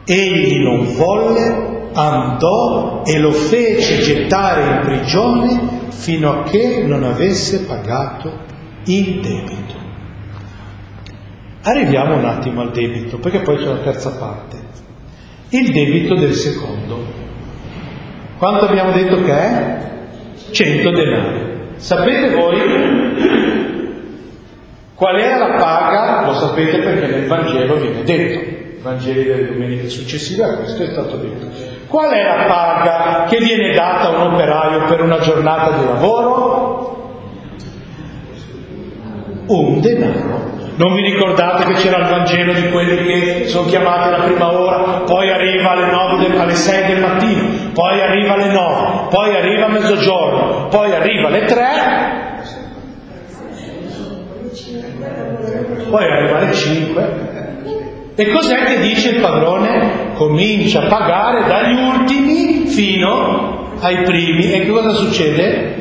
[0.04, 7.61] egli non volle, andò e lo fece gettare in prigione fino a che non avesse
[7.61, 8.30] pagato
[8.85, 9.74] il debito.
[11.62, 14.56] Arriviamo un attimo al debito, perché poi c'è la terza parte.
[15.48, 17.24] Il debito del secondo.
[18.38, 19.90] Quanto abbiamo detto che è?
[20.50, 21.45] 100 denari.
[21.76, 22.58] Sapete voi
[24.94, 26.26] qual era la paga?
[26.26, 28.54] Lo sapete perché nel Vangelo viene detto.
[28.82, 31.46] Vangeli delle domeniche successive a questo è stato detto.
[31.86, 36.94] Qual è la paga che viene data a un operaio per una giornata di lavoro?
[39.46, 44.24] Un denaro non vi ricordate che c'era il Vangelo di quelli che sono chiamati alla
[44.24, 49.08] prima ora, poi arriva alle, 9 del, alle 6 del mattino, poi arriva alle 9,
[49.10, 51.62] poi arriva a mezzogiorno, poi arriva alle 3,
[55.90, 57.34] poi arriva alle 5.
[58.14, 60.14] E cos'è che dice il padrone?
[60.14, 64.52] Comincia a pagare dagli ultimi fino ai primi.
[64.52, 65.74] E che cosa succede?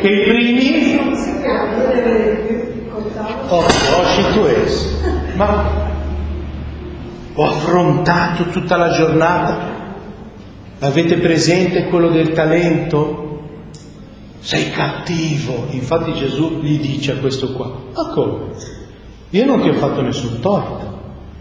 [0.00, 0.96] Che i primi
[3.50, 3.64] Oh.
[5.34, 5.64] Ma
[7.34, 9.77] ho affrontato tutta la giornata.
[10.80, 13.26] Avete presente quello del talento?
[14.40, 15.66] Sei cattivo.
[15.70, 18.44] Infatti Gesù gli dice a questo qua, ma come?
[19.30, 20.96] Io non ti ho fatto nessun torto.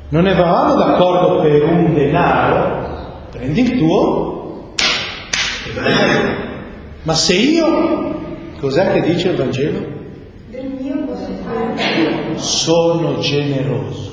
[0.10, 3.28] Non eravamo d'accordo per un denaro?
[3.32, 4.74] Prendi il tuo.
[7.04, 8.16] Ma se io,
[8.60, 9.96] cos'è che dice il Vangelo?
[12.38, 14.12] sono generoso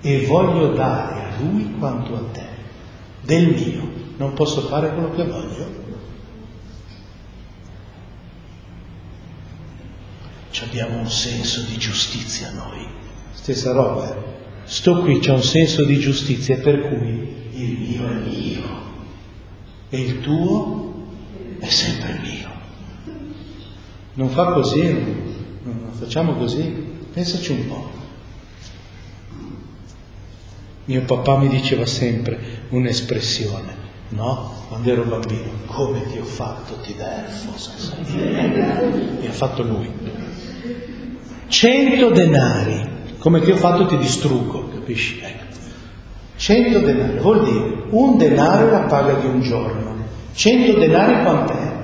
[0.00, 2.46] e voglio dare a lui quanto a te,
[3.22, 5.84] del mio, non posso fare quello che voglio?
[10.50, 12.86] Ci abbiamo un senso di giustizia noi,
[13.32, 14.18] stessa roba, eh?
[14.64, 18.64] sto qui c'è un senso di giustizia per cui il mio è mio
[19.90, 20.94] e il tuo
[21.58, 22.50] è sempre mio.
[24.14, 24.82] Non fa così,
[25.62, 26.94] non facciamo così.
[27.12, 27.90] Pensaci un po'.
[30.86, 33.75] Mio papà mi diceva sempre un'espressione,
[34.10, 34.52] no?
[34.68, 37.52] Quando ero bambino, come ti ho fatto ti derfo,
[39.20, 39.90] mi ha fatto lui.
[41.48, 42.88] Cento denari,
[43.18, 45.20] come ti ho fatto ti distruggo, capisci?
[45.22, 45.44] Ecco.
[46.36, 49.94] Cento denari, vuol dire un denaro è la paga di un giorno.
[50.34, 51.74] Cento denari quant'è?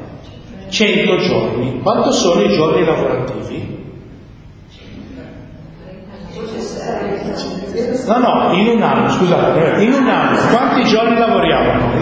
[0.68, 1.80] Cento giorni.
[1.80, 3.41] Quanto sono i giorni lavorativi?
[8.07, 12.00] No, no, in un anno, scusate, in un anno quanti giorni lavoriamo noi?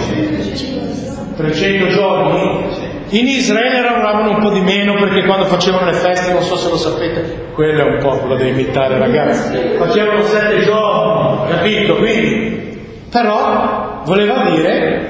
[1.37, 2.89] 300 giorni?
[3.11, 6.71] In Israele lavoravano un po' di meno perché quando facevano le feste, non so se
[6.71, 11.97] lo sapete, quello è un popolo da imitare ragazzi, facevano 7 giorni, capito?
[11.97, 12.79] Quindi,
[13.11, 15.09] però voleva dire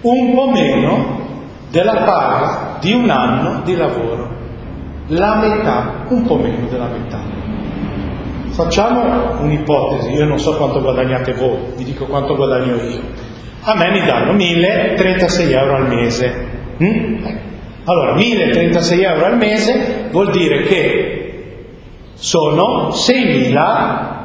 [0.00, 1.20] un po' meno
[1.70, 4.28] della paga di un anno di lavoro,
[5.08, 7.18] la metà, un po' meno della metà.
[8.50, 13.00] Facciamo un'ipotesi, io non so quanto guadagnate voi, vi dico quanto guadagno io.
[13.62, 16.46] A me mi danno 1036 euro al mese.
[16.82, 17.26] Mm?
[17.84, 21.64] Allora, 1036 euro al mese vuol dire che
[22.14, 24.16] sono 6.000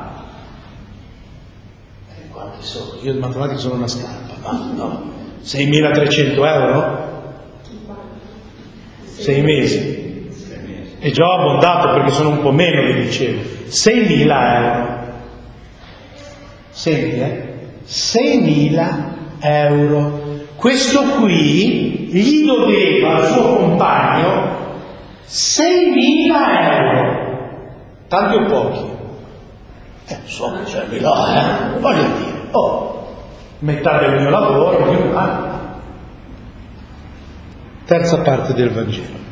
[2.10, 2.98] eh, sono?
[3.02, 5.12] Io di matematica sono una scarpa, ma no,
[5.44, 7.12] 6.300 euro?
[9.04, 10.13] Sei mesi.
[11.04, 13.42] È già abbondato perché sono un po' meno, vi dicevo.
[13.42, 14.88] 6.000 euro.
[16.74, 17.42] 6.000?
[17.86, 18.94] 6.000
[19.42, 20.22] euro.
[20.56, 24.78] Questo qui gli doveva al suo compagno
[25.28, 26.32] 6.000
[26.72, 27.32] euro.
[28.08, 28.86] Tanti o pochi?
[30.08, 31.80] Eh, so che c'è eh.
[31.80, 33.08] Voglio dire, oh,
[33.60, 35.82] metà del mio lavoro, anno.
[37.84, 39.24] Terza parte del Vangelo.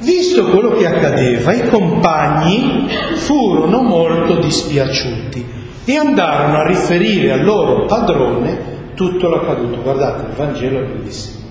[0.00, 5.44] Visto quello che accadeva, i compagni furono molto dispiaciuti
[5.84, 9.82] e andarono a riferire al loro padrone tutto l'accaduto.
[9.82, 11.48] Guardate, il Vangelo è bellissimo.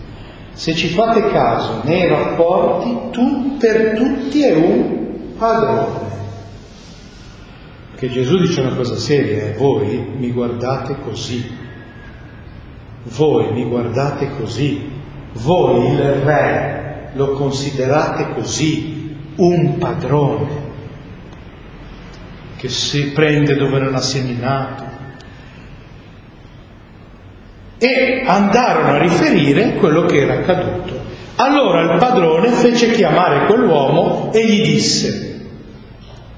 [0.53, 6.07] Se ci fate caso, nei rapporti, tu per tutti è un padrone.
[7.95, 9.53] Che Gesù dice una cosa seria, eh?
[9.57, 11.49] voi mi guardate così,
[13.03, 14.89] voi mi guardate così,
[15.33, 16.78] voi il re
[17.13, 20.67] lo considerate così, un padrone
[22.57, 24.83] che si prende dove non ha seminato.
[27.77, 30.99] E andarono a riferire quello che era accaduto.
[31.35, 35.47] Allora il padrone fece chiamare quell'uomo e gli disse,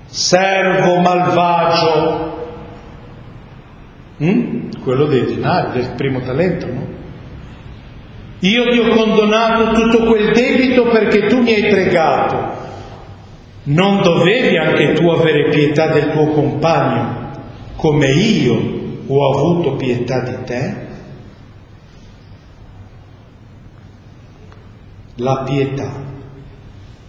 [0.05, 2.49] servo malvagio,
[4.23, 4.69] mm?
[4.83, 7.00] quello dei denari, del primo talento, no?
[8.43, 12.59] Io ti ho condonato tutto quel debito perché tu mi hai pregato.
[13.63, 17.29] Non dovevi anche tu avere pietà del tuo compagno,
[17.75, 20.75] come io ho avuto pietà di te?
[25.17, 25.91] La pietà,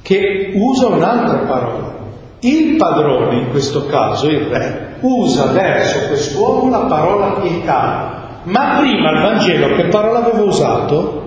[0.03, 2.01] che usa un'altra parola.
[2.41, 9.13] Il padrone, in questo caso il re, usa verso quest'uomo la parola pietà, ma prima
[9.13, 11.22] il Vangelo che parola aveva usato?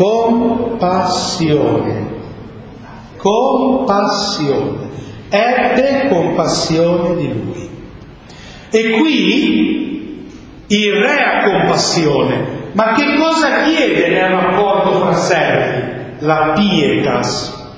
[0.00, 1.58] Compassione.
[3.18, 4.88] Compassione.
[5.28, 7.68] Ebbe compassione di lui.
[8.70, 10.26] E qui
[10.68, 16.14] il re ha compassione, ma che cosa chiede nel rapporto fra servi?
[16.20, 17.74] La pietas.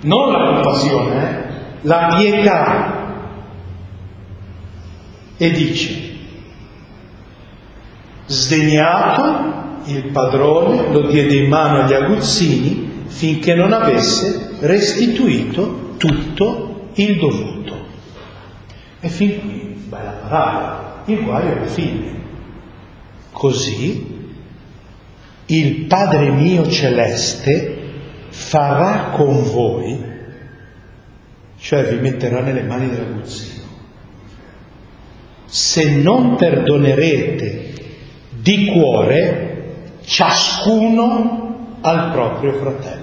[0.00, 1.36] Non la compassione, eh?
[1.82, 2.92] la pietà.
[5.36, 6.18] E dice,
[8.26, 17.18] sdegnato il padrone lo diede in mano agli aguzzini finché non avesse restituito tutto il
[17.18, 17.76] dovuto.
[19.00, 22.22] E fin qui, bella parola, il guaio alla fine.
[23.30, 24.12] Così
[25.46, 27.82] il Padre mio celeste
[28.30, 30.02] farà con voi,
[31.58, 33.62] cioè vi metterà nelle mani dell'aguzzino.
[35.44, 37.72] Se non perdonerete
[38.30, 39.63] di cuore,
[40.04, 43.02] ciascuno al proprio fratello.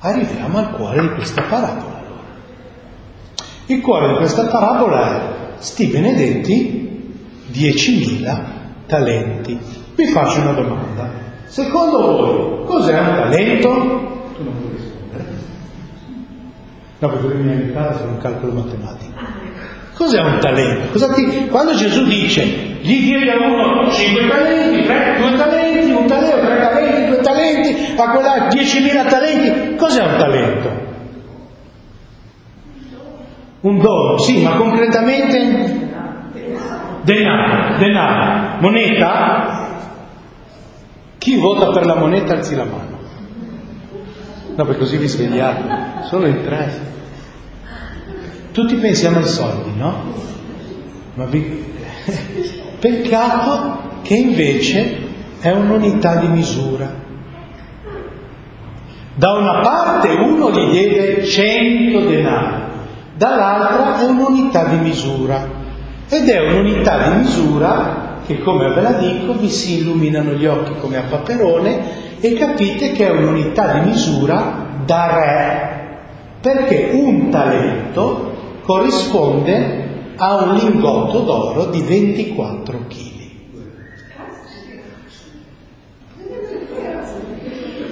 [0.00, 2.02] Arriviamo al cuore di questa parabola.
[3.66, 7.14] Il cuore di questa parabola è sti benedetti
[7.50, 8.44] 10.000
[8.86, 9.58] talenti.
[9.94, 11.10] Vi faccio una domanda.
[11.46, 13.68] Secondo voi cos'è un talento?
[14.36, 15.24] Tu non puoi rispondere.
[16.98, 19.14] No, perché devi aiutare fare un calcolo matematico.
[19.96, 21.12] Cos'è un talento?
[21.14, 21.46] Ti...
[21.48, 26.58] Quando Gesù dice gli diede a uno 5 talenti, 3, 2 talenti, un talento, 3
[26.60, 30.84] talenti, 2 talenti, a quella 10.000 talenti, cos'è un talento?
[33.60, 35.88] Un dono, sì, ma concretamente
[37.00, 39.54] denaro, denaro, moneta?
[41.16, 42.98] Chi vota per la moneta alzi la mano.
[44.54, 46.04] No, perché così vi svegliate.
[46.04, 46.94] Solo in tre.
[48.56, 49.94] Tutti pensiamo ai soldi, no?
[51.12, 51.62] Ma vi...
[52.80, 54.96] Peccato che invece
[55.40, 56.90] è un'unità di misura.
[59.14, 62.62] Da una parte uno gli deve 100 denari,
[63.14, 65.46] dall'altra è un'unità di misura.
[66.08, 70.72] Ed è un'unità di misura che, come ve la dico, vi si illuminano gli occhi
[70.80, 75.98] come a paperone e capite che è un'unità di misura da re,
[76.40, 78.35] perché un talento
[78.66, 79.84] corrisponde
[80.16, 83.14] a un lingotto d'oro di 24 kg.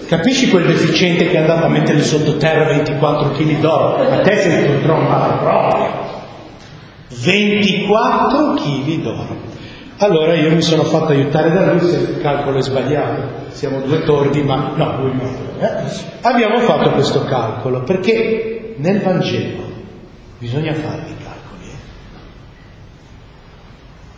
[0.07, 3.97] Capisci quel deficiente che è andato a mettere sottoterra 24 kg d'oro?
[4.11, 5.93] A te sei un trombato proprio.
[7.09, 9.53] 24 kg d'oro.
[9.99, 13.22] Allora io mi sono fatto aiutare da lui se il calcolo è sbagliato.
[13.51, 15.22] Siamo due tordi, ma no, lui no.
[15.61, 15.68] Eh?
[16.22, 19.74] Abbiamo fatto questo calcolo perché nel Vangelo
[20.39, 21.70] bisogna fare i calcoli.
[21.70, 21.93] Eh?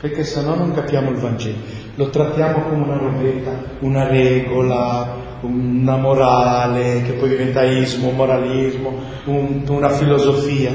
[0.01, 1.57] Perché se no non capiamo il Vangelo.
[1.95, 3.51] Lo trattiamo come una robetta,
[3.81, 8.93] una regola, una morale che poi diventa ismo, moralismo,
[9.25, 10.75] un, una filosofia.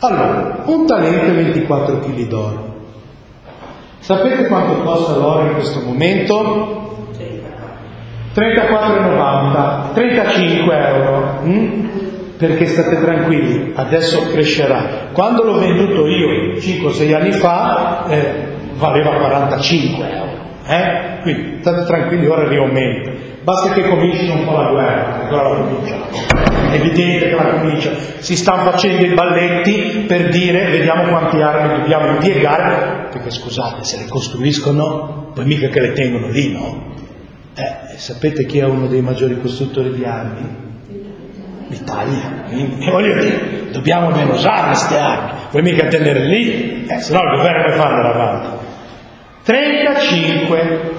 [0.00, 2.74] Allora, un talento e 24 kg d'oro.
[3.98, 6.86] Sapete quanto costa l'oro in questo momento?
[8.36, 11.40] 34,90, 35 euro.
[11.42, 11.88] Mm?
[12.36, 15.08] Perché state tranquilli, adesso crescerà.
[15.12, 20.30] Quando l'ho venduto io 5-6 anni fa eh, valeva 45 euro.
[20.66, 21.20] Eh?
[21.22, 23.10] Quindi state tranquilli, ora riaumenta.
[23.42, 25.96] Basta che cominci un po' la guerra, ancora la comincia.
[26.68, 27.92] È evidente che la comincia.
[28.18, 33.98] Si stanno facendo i balletti per dire vediamo quanti armi dobbiamo impiegare, perché scusate, se
[33.98, 36.94] le costruiscono, poi mica che le tengono lì, no?
[37.54, 40.65] Eh, sapete chi è uno dei maggiori costruttori di armi?
[41.68, 42.44] L'Italia.
[42.48, 47.20] E voglio dire, dobbiamo ben usare queste armi, poi mica tenerle lì, eh, se no
[47.22, 48.48] il governo fa andare avanti?
[49.42, 50.94] 35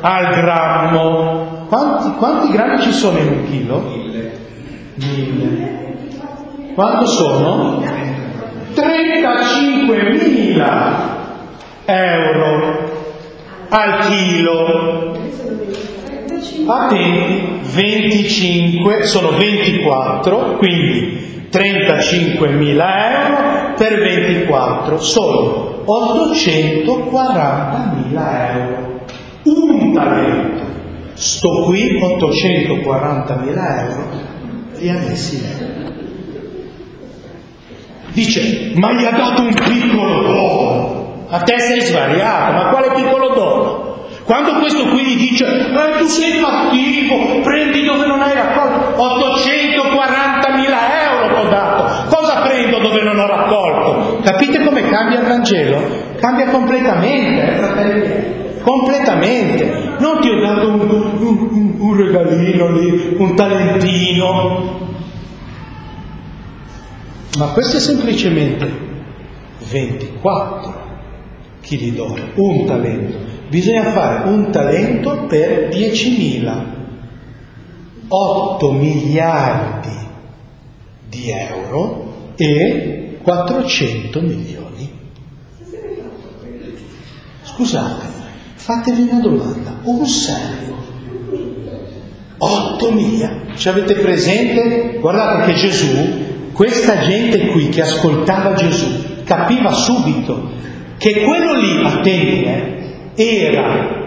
[0.00, 1.66] al grammo.
[1.68, 3.80] Quanti, quanti grammi ci sono in un chilo?
[4.96, 5.80] Mille.
[6.74, 7.80] Quanto sono?
[8.74, 10.94] 35.000
[11.84, 12.90] euro
[13.68, 15.16] al chilo.
[16.66, 28.90] Attenti, 25 sono 24, quindi 35.000 euro per 24 sono 840.000 euro
[29.44, 30.70] un talento.
[31.14, 34.08] Sto qui 840.000 euro
[34.78, 35.60] e a messi
[38.12, 41.24] Dice, ma gli ha dato un piccolo dono.
[41.28, 43.91] A te sei svariato, ma quale piccolo dono?
[44.24, 50.74] Quando questo qui gli dice, eh, tu sei cattivo, prendi dove non hai raccolto, 840.000
[51.04, 54.20] euro ho dato, cosa prendo dove non ho raccolto?
[54.22, 55.80] Capite come cambia il Vangelo?
[56.20, 59.94] Cambia completamente, eh, fratelli completamente.
[59.98, 64.80] Non ti ho dato un, un, un regalino lì, un talentino.
[67.38, 68.70] Ma questo è semplicemente
[69.70, 70.80] 24
[71.62, 73.31] kg d'oro, un talento.
[73.52, 76.64] Bisogna fare un talento per 10.000,
[78.08, 79.90] 8 miliardi
[81.06, 84.90] di euro e 400 milioni.
[87.42, 88.20] Scusate,
[88.54, 90.76] Fatevi una domanda, un servo,
[92.38, 94.96] 8.000, ci avete presente?
[94.98, 100.48] Guardate che Gesù, questa gente qui che ascoltava Gesù, capiva subito
[100.96, 102.81] che quello lì, attenti, eh,
[103.22, 104.00] era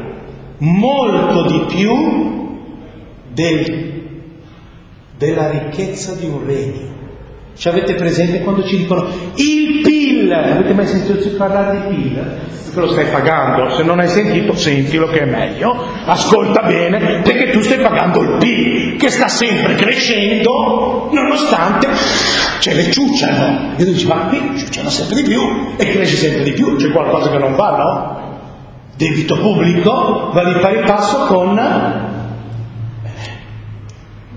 [0.58, 2.60] molto di più
[3.32, 4.04] del,
[5.18, 6.94] della ricchezza di un regno.
[7.56, 10.32] Ci avete presente quando ci dicono il PIL?
[10.32, 12.54] Avete mai sentito parlare di PIL?
[12.76, 15.74] te lo stai pagando, se non hai sentito sentilo che è meglio,
[16.06, 21.88] ascolta bene, perché tu stai pagando il PIL che sta sempre crescendo nonostante
[22.60, 23.76] ce le ciucciano.
[23.78, 25.42] E tu dici, ma qui ciucciano sempre di più
[25.78, 28.25] e cresce sempre di più, c'è qualcosa che non va, no?
[28.98, 33.12] Debito pubblico va di pari passo con eh,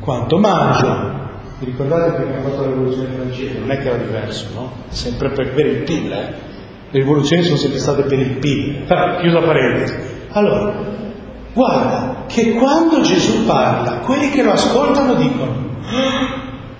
[0.00, 1.16] quanto mangio.
[1.60, 3.58] Vi ricordate perché abbiamo fatto la rivoluzione francese?
[3.60, 4.72] Non è che era diverso, no?
[4.88, 6.34] Sempre per, per il PIL, eh?
[6.90, 8.84] Le rivoluzioni sono sempre state per il PIL.
[8.88, 9.94] Ah, chiusa parentesi.
[10.30, 10.74] Allora,
[11.52, 15.54] guarda che quando Gesù parla, quelli che lo ascoltano dicono,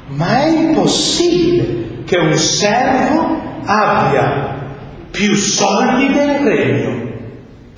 [0.08, 4.56] ma è impossibile che un servo abbia
[5.10, 7.07] più soldi del regno,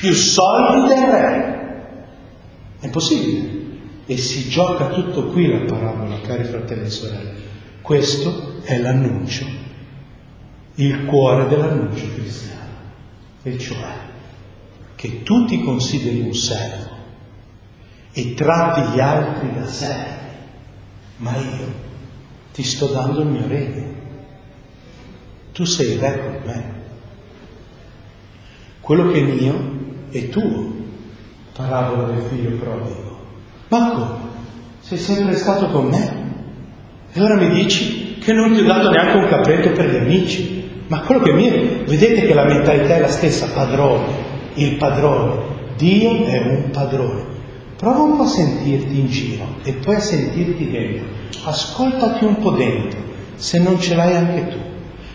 [0.00, 1.84] più soldi del re.
[2.80, 3.58] È impossibile.
[4.06, 7.34] E si gioca tutto qui la parabola, cari fratelli e sorelle.
[7.82, 9.58] Questo è l'annuncio
[10.80, 12.68] il cuore dell'annuncio cristiano,
[13.42, 14.08] e cioè
[14.94, 16.88] che tu ti consideri un servo
[18.12, 20.36] e tratti gli altri da servi,
[21.18, 21.88] ma io
[22.52, 23.98] ti sto dando il mio regno.
[25.52, 26.74] Tu sei re con me.
[28.80, 29.78] Quello che è mio
[30.10, 30.78] è tuo.
[31.54, 33.18] Parabola del figlio prodigo.
[33.68, 34.28] Ma come?
[34.80, 36.18] Sei sempre stato con me.
[37.12, 40.68] E ora mi dici che non ti ho dato neanche un capretto per gli amici.
[40.86, 41.84] Ma quello che mi...
[41.86, 44.06] Vedete che la mentalità è la stessa, padrone,
[44.54, 45.48] il padrone.
[45.76, 47.38] Dio è un padrone.
[47.76, 51.06] Prova un po' a sentirti in giro e poi a sentirti dentro.
[51.44, 52.98] Ascoltati un po' dentro,
[53.36, 54.56] se non ce l'hai anche tu.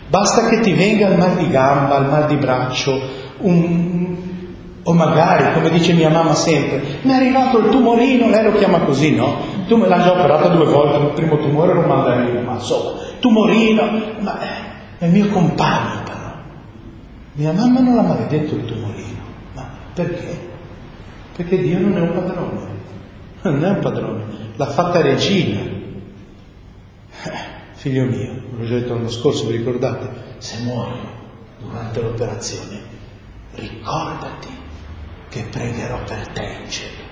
[0.08, 3.00] Basta che ti venga il mal di gamba, il mal di braccio,
[3.38, 4.16] un...
[4.88, 8.78] o magari, come dice mia mamma sempre, mi è arrivato il tumorino, lei lo chiama
[8.80, 9.64] così, no?
[9.66, 13.82] Tu me l'ha già operata due volte, il primo tumore manda mandarino, ma insomma, tumorino,
[14.20, 14.38] ma
[14.98, 16.34] è mio compagno però.
[17.32, 19.22] Mia mamma non l'ha mai detto il tumorino,
[19.54, 20.48] ma perché?
[21.34, 22.68] Perché Dio non è un padrone,
[23.42, 24.22] non è un padrone,
[24.54, 25.62] l'ha fatta regina.
[27.24, 27.32] Eh,
[27.72, 30.08] figlio mio, l'ho già detto l'anno scorso, vi ricordate?
[30.38, 31.14] Se muoio
[31.58, 32.78] durante l'operazione,
[33.56, 34.64] ricordati
[35.36, 37.04] che pregherò per te in cielo.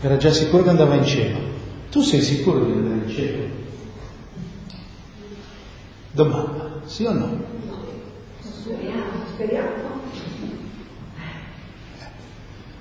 [0.00, 1.38] Era già sicuro che andava in cielo.
[1.90, 3.44] Tu sei sicuro di andare in cielo?
[6.12, 7.44] Domanda, sì o no?
[8.40, 9.84] Speriamo, speriamo.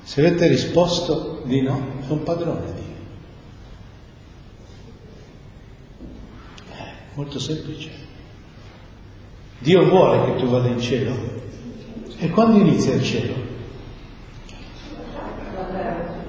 [0.04, 2.94] Se avete risposto di no, è un padrone Dio.
[7.16, 7.92] Molto semplice.
[9.60, 11.44] Dio vuole che tu vada in cielo.
[12.18, 13.34] E quando inizia il cielo?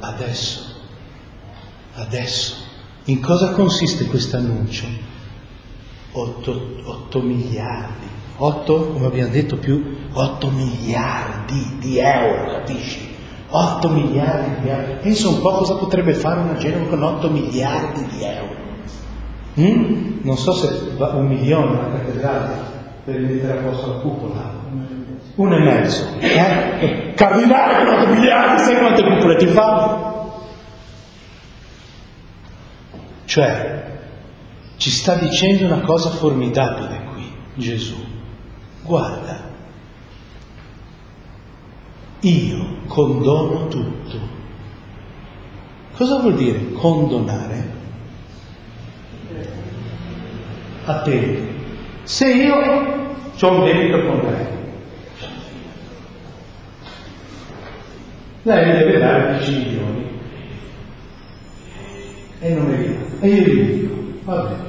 [0.00, 0.74] Adesso.
[1.94, 2.54] Adesso.
[3.04, 4.86] In cosa consiste questo annuncio?
[6.12, 8.06] 8, miliardi.
[8.38, 13.14] 8, come abbiamo detto più, 8 miliardi di euro, capisci?
[13.48, 14.94] 8 miliardi di euro.
[15.00, 18.64] Pensa un po' cosa potrebbe fare una Genova con 8 miliardi di euro.
[19.60, 20.18] Mm?
[20.22, 20.68] Non so se
[20.98, 22.54] un milione la cattedrale
[23.04, 24.64] per mettere a posto la cupola.
[25.36, 26.18] Un e mezzo.
[26.18, 27.12] Eh?
[27.14, 30.14] Cardinale con 8 miliardi, sai quante cupole ti fa?
[33.26, 33.84] Cioè,
[34.76, 37.96] ci sta dicendo una cosa formidabile qui, Gesù.
[38.82, 39.50] Guarda,
[42.20, 44.18] io condono tutto.
[45.96, 47.74] Cosa vuol dire condonare?
[50.84, 51.48] Attenti,
[52.04, 54.55] se io ho un debito con lei,
[58.46, 60.06] lei mi deve dare 10 milioni
[62.38, 63.04] e non mi viene.
[63.20, 64.62] E io gli dico, va bene,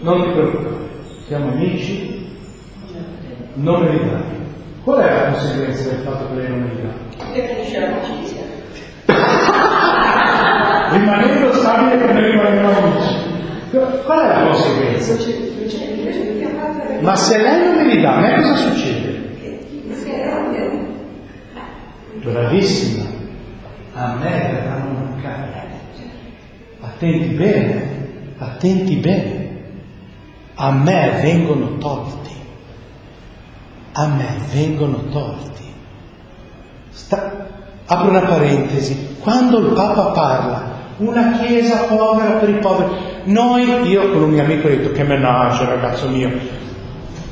[0.00, 0.88] non ti preoccupare,
[1.28, 2.28] siamo amici,
[3.54, 4.34] non me li dai.
[4.82, 7.32] Qual è la conseguenza del fatto che lei non me li dà?
[7.32, 8.42] Che finisce l'amicizia.
[10.90, 13.14] Rimanendo stabile come rimanendo amici.
[14.04, 15.14] Qual è la conseguenza?
[17.00, 19.15] Ma se lei non me li dà, a me cosa succede?
[22.26, 23.04] Bravissima,
[23.94, 25.64] a me verranno mancare.
[26.80, 28.08] Attenti bene,
[28.38, 29.44] attenti bene.
[30.56, 32.34] A me vengono tolti.
[33.92, 35.62] A me vengono tolti.
[36.90, 37.46] Sta...
[37.86, 39.18] Apro una parentesi.
[39.20, 40.62] Quando il Papa parla,
[40.96, 42.90] una chiesa povera per i poveri,
[43.24, 46.30] noi, io con un mio amico ho detto che menage ragazzo mio,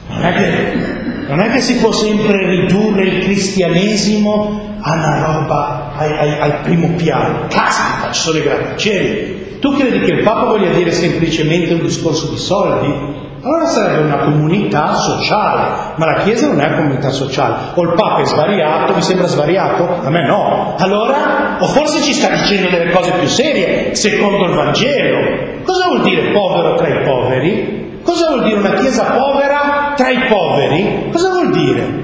[0.09, 5.92] non è che, non è che si può sempre ridurre il cristianesimo a una roba
[5.96, 7.46] al, al, al primo piano.
[7.48, 9.58] Caspita, ci sono i grattacieli.
[9.58, 13.22] Tu credi che il Papa voglia dire semplicemente un discorso di soldi?
[13.42, 17.72] Allora sarebbe una comunità sociale, ma la Chiesa non è una comunità sociale.
[17.74, 20.00] O il Papa è svariato, mi sembra svariato?
[20.02, 20.74] A me no.
[20.78, 25.62] Allora, o forse ci sta dicendo delle cose più serie, secondo il Vangelo.
[25.62, 28.00] Cosa vuol dire povero tra i poveri?
[28.02, 31.11] Cosa vuol dire una Chiesa povera tra i poveri?
[31.11, 32.03] Cosa vuol dire?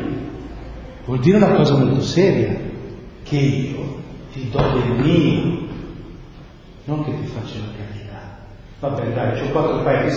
[1.05, 2.57] Vuol dire una cosa molto seria,
[3.23, 3.99] che io
[4.33, 5.59] ti do del mio,
[6.85, 8.39] non che ti faccio la carità.
[8.81, 10.11] Vabbè dai, ho quattro paia di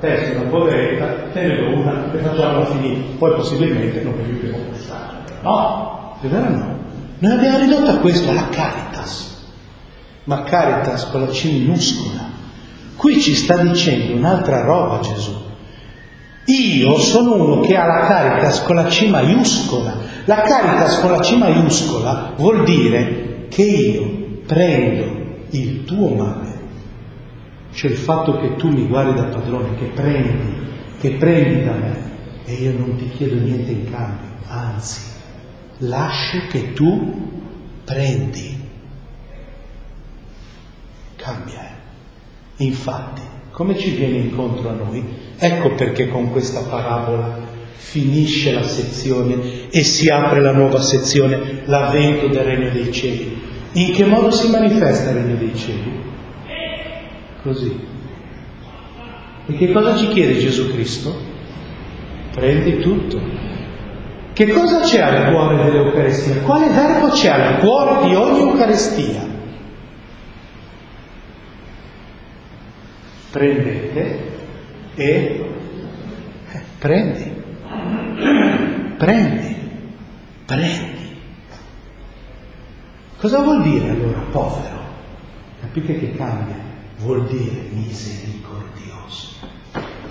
[0.00, 3.00] te sei una poveretta, te ne do una e facciamola finire.
[3.18, 5.16] Poi possibilmente non mi dobbiamo pensare.
[5.42, 6.78] No, è vero no?
[7.18, 9.52] Noi abbiamo ridotto a questo la caritas,
[10.24, 12.32] ma caritas con la C minuscola.
[12.96, 15.43] Qui ci sta dicendo un'altra roba Gesù.
[16.46, 19.96] Io sono uno che ha la caritas con la C maiuscola.
[20.26, 26.58] La caritas con la C maiuscola vuol dire che io prendo il tuo male,
[27.72, 30.56] cioè il fatto che tu mi guardi da padrone, che prendi,
[31.00, 32.12] che prendi da me
[32.44, 35.00] e io non ti chiedo niente in cambio, anzi,
[35.78, 37.32] lascio che tu
[37.84, 38.62] prendi.
[41.16, 41.60] Cambia.
[41.62, 42.64] Eh?
[42.64, 43.22] Infatti,
[43.54, 45.04] come ci viene incontro a noi?
[45.38, 47.38] Ecco perché con questa parabola
[47.72, 53.40] finisce la sezione e si apre la nuova sezione, l'avvento del regno dei cieli.
[53.74, 56.02] In che modo si manifesta il regno dei cieli?
[57.42, 57.78] Così.
[59.46, 61.16] E che cosa ci chiede Gesù Cristo?
[62.32, 63.20] Prendi tutto.
[64.32, 66.40] Che cosa c'è al cuore dell'Eucarestia?
[66.40, 69.33] Quale verbo c'è al cuore di ogni Eucarestia?
[73.34, 74.30] Prendete
[74.94, 75.44] e
[76.78, 77.32] prendi,
[78.96, 79.56] prendi,
[80.44, 81.18] prendi.
[83.16, 84.78] Cosa vuol dire allora povero?
[85.62, 86.54] Capite che cambia?
[86.98, 89.48] Vuol dire misericordioso.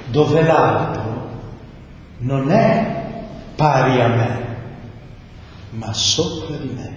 [0.07, 1.29] Dove l'altro
[2.17, 3.23] non è
[3.55, 4.45] pari a me,
[5.69, 6.93] ma sopra di me.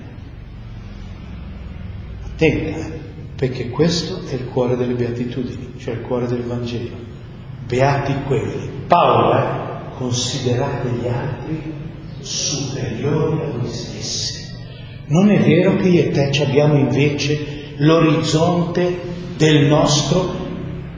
[2.25, 3.06] Attenta, eh?
[3.37, 6.97] Perché questo è il cuore delle beatitudini, cioè il cuore del Vangelo.
[7.67, 8.71] Beati quelli.
[8.87, 9.45] Paolo, eh?
[9.99, 11.73] considerate gli altri
[12.21, 14.55] superiori a voi stessi.
[15.09, 19.01] Non è vero che io e te abbiamo invece l'orizzonte
[19.37, 20.45] del nostro,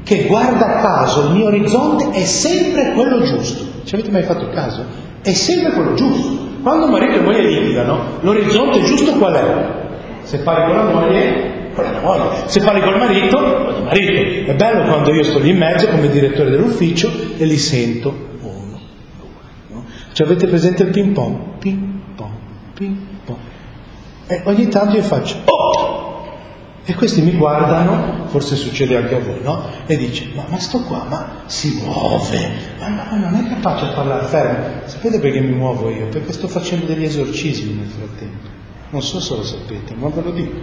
[0.05, 3.64] che guarda caso il mio orizzonte è sempre quello giusto.
[3.84, 4.84] Ci avete mai fatto caso?
[5.22, 6.47] È sempre quello giusto.
[6.62, 9.66] Quando marito e moglie litigano, l'orizzonte giusto qual è?
[10.22, 12.49] Se parli con la moglie, con la moglie.
[12.49, 14.51] Se parli col marito, con il marito.
[14.51, 18.26] È bello quando io sto lì in mezzo come direttore dell'ufficio e li sento.
[18.41, 18.81] Uno,
[19.68, 19.85] no?
[20.12, 21.37] Cioè avete presente il ping pong?
[21.59, 21.79] Ping
[22.14, 22.33] pong,
[22.74, 23.39] ping pong.
[24.26, 26.07] E ogni tanto io faccio, oh!
[26.85, 29.62] E questi mi guardano, forse succede anche a voi, no?
[29.87, 33.89] E dice, ma, ma sto qua, ma si muove, ma, ma, non è capace a
[33.89, 34.64] parlare fermo.
[34.87, 36.07] Sapete perché mi muovo io?
[36.07, 38.49] Perché sto facendo degli esorcismi nel frattempo.
[38.89, 40.57] Non so se lo sapete, ma ve lo dico.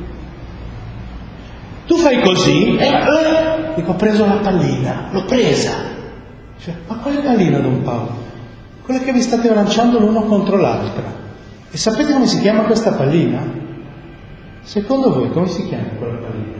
[1.86, 5.74] Tu fai così, e eh, dico, ho preso la pallina, l'ho presa.
[6.60, 8.24] Cioè, ma quale pallina, Don Paolo?
[8.82, 11.04] Quella che vi state lanciando l'uno contro l'altra.
[11.70, 13.42] E sapete come si chiama questa pallina?
[14.62, 16.58] Secondo voi come si chiama quella pallina?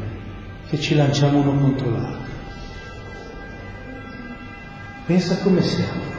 [0.70, 2.34] Che ci lanciamo uno contro l'altro.
[5.06, 6.14] Pensa come siamo noi.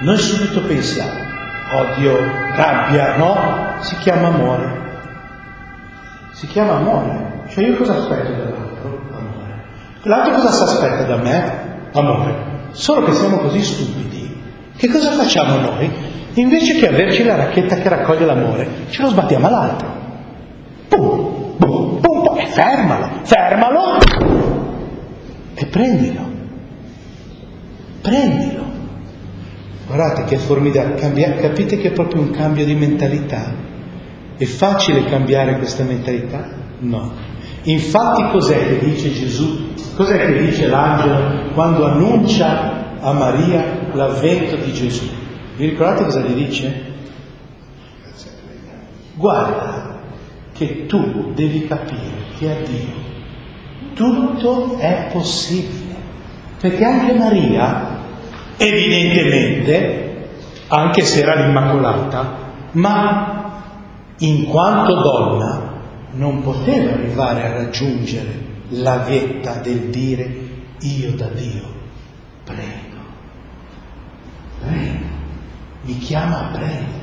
[0.00, 1.20] Noi subito pensiamo,
[1.72, 2.18] odio,
[2.56, 3.82] rabbia, no?
[3.82, 4.83] Si chiama amore.
[6.34, 7.44] Si chiama amore.
[7.48, 9.00] Cioè io cosa aspetto dall'altro?
[9.12, 9.64] Amore.
[10.02, 11.52] L'altro cosa si aspetta da me?
[11.92, 12.34] Amore.
[12.72, 14.42] Solo che siamo così stupidi.
[14.76, 15.88] Che cosa facciamo noi?
[16.34, 19.88] Invece che averci la racchetta che raccoglie l'amore, ce lo sbattiamo all'altro.
[20.88, 23.98] Pum, pum, pum, pum, e fermalo, fermalo
[25.54, 26.32] e prendilo.
[28.02, 28.62] Prendilo.
[29.86, 33.73] Guardate che formidabile, capite che è proprio un cambio di mentalità?
[34.36, 36.48] È facile cambiare questa mentalità?
[36.80, 37.12] No.
[37.62, 39.72] Infatti cos'è che dice Gesù?
[39.94, 45.04] Cos'è che dice l'angelo quando annuncia a Maria l'avvento di Gesù?
[45.56, 46.92] Vi ricordate cosa gli dice?
[49.14, 50.00] Guarda
[50.52, 53.04] che tu devi capire che a Dio
[53.94, 55.94] tutto è possibile.
[56.60, 57.98] Perché anche Maria,
[58.56, 60.28] evidentemente,
[60.68, 63.43] anche se era l'Immacolata, ma
[64.18, 65.72] in quanto donna
[66.12, 70.42] non poteva arrivare a raggiungere la vetta del dire
[70.80, 71.72] io da Dio
[72.44, 72.96] prego,
[74.60, 75.12] prego
[75.84, 77.02] mi chiama a prendere.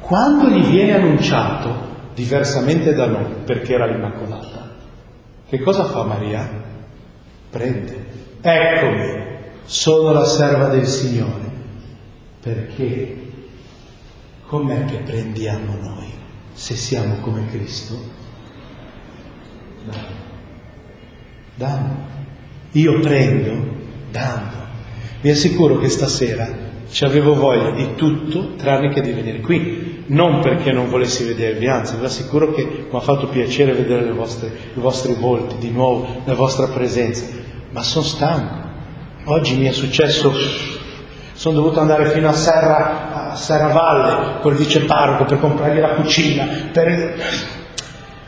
[0.00, 4.72] Quando gli viene annunciato, diversamente da noi, perché era l'Immacolata,
[5.48, 6.48] che cosa fa Maria?
[7.50, 8.06] Prende.
[8.40, 9.22] Eccomi,
[9.64, 11.52] sono la serva del Signore.
[12.40, 13.32] Perché
[14.46, 16.12] com'è che prendiamo noi
[16.54, 17.94] se siamo come Cristo?
[19.84, 20.22] Dando.
[21.56, 22.12] Dando.
[22.72, 24.62] Io prendo dando.
[25.20, 30.40] Vi assicuro che stasera ci avevo voglia di tutto tranne che di venire qui, non
[30.40, 34.78] perché non volessi vedervi, anzi vi assicuro che mi ha fatto piacere vedere vostre, i
[34.78, 37.24] vostri volti di nuovo, la vostra presenza,
[37.70, 38.62] ma sono stanco.
[39.24, 40.32] Oggi mi è successo,
[41.32, 47.16] sono dovuto andare fino a Serra, a Serravalle col viceparroco per comprargli la cucina, per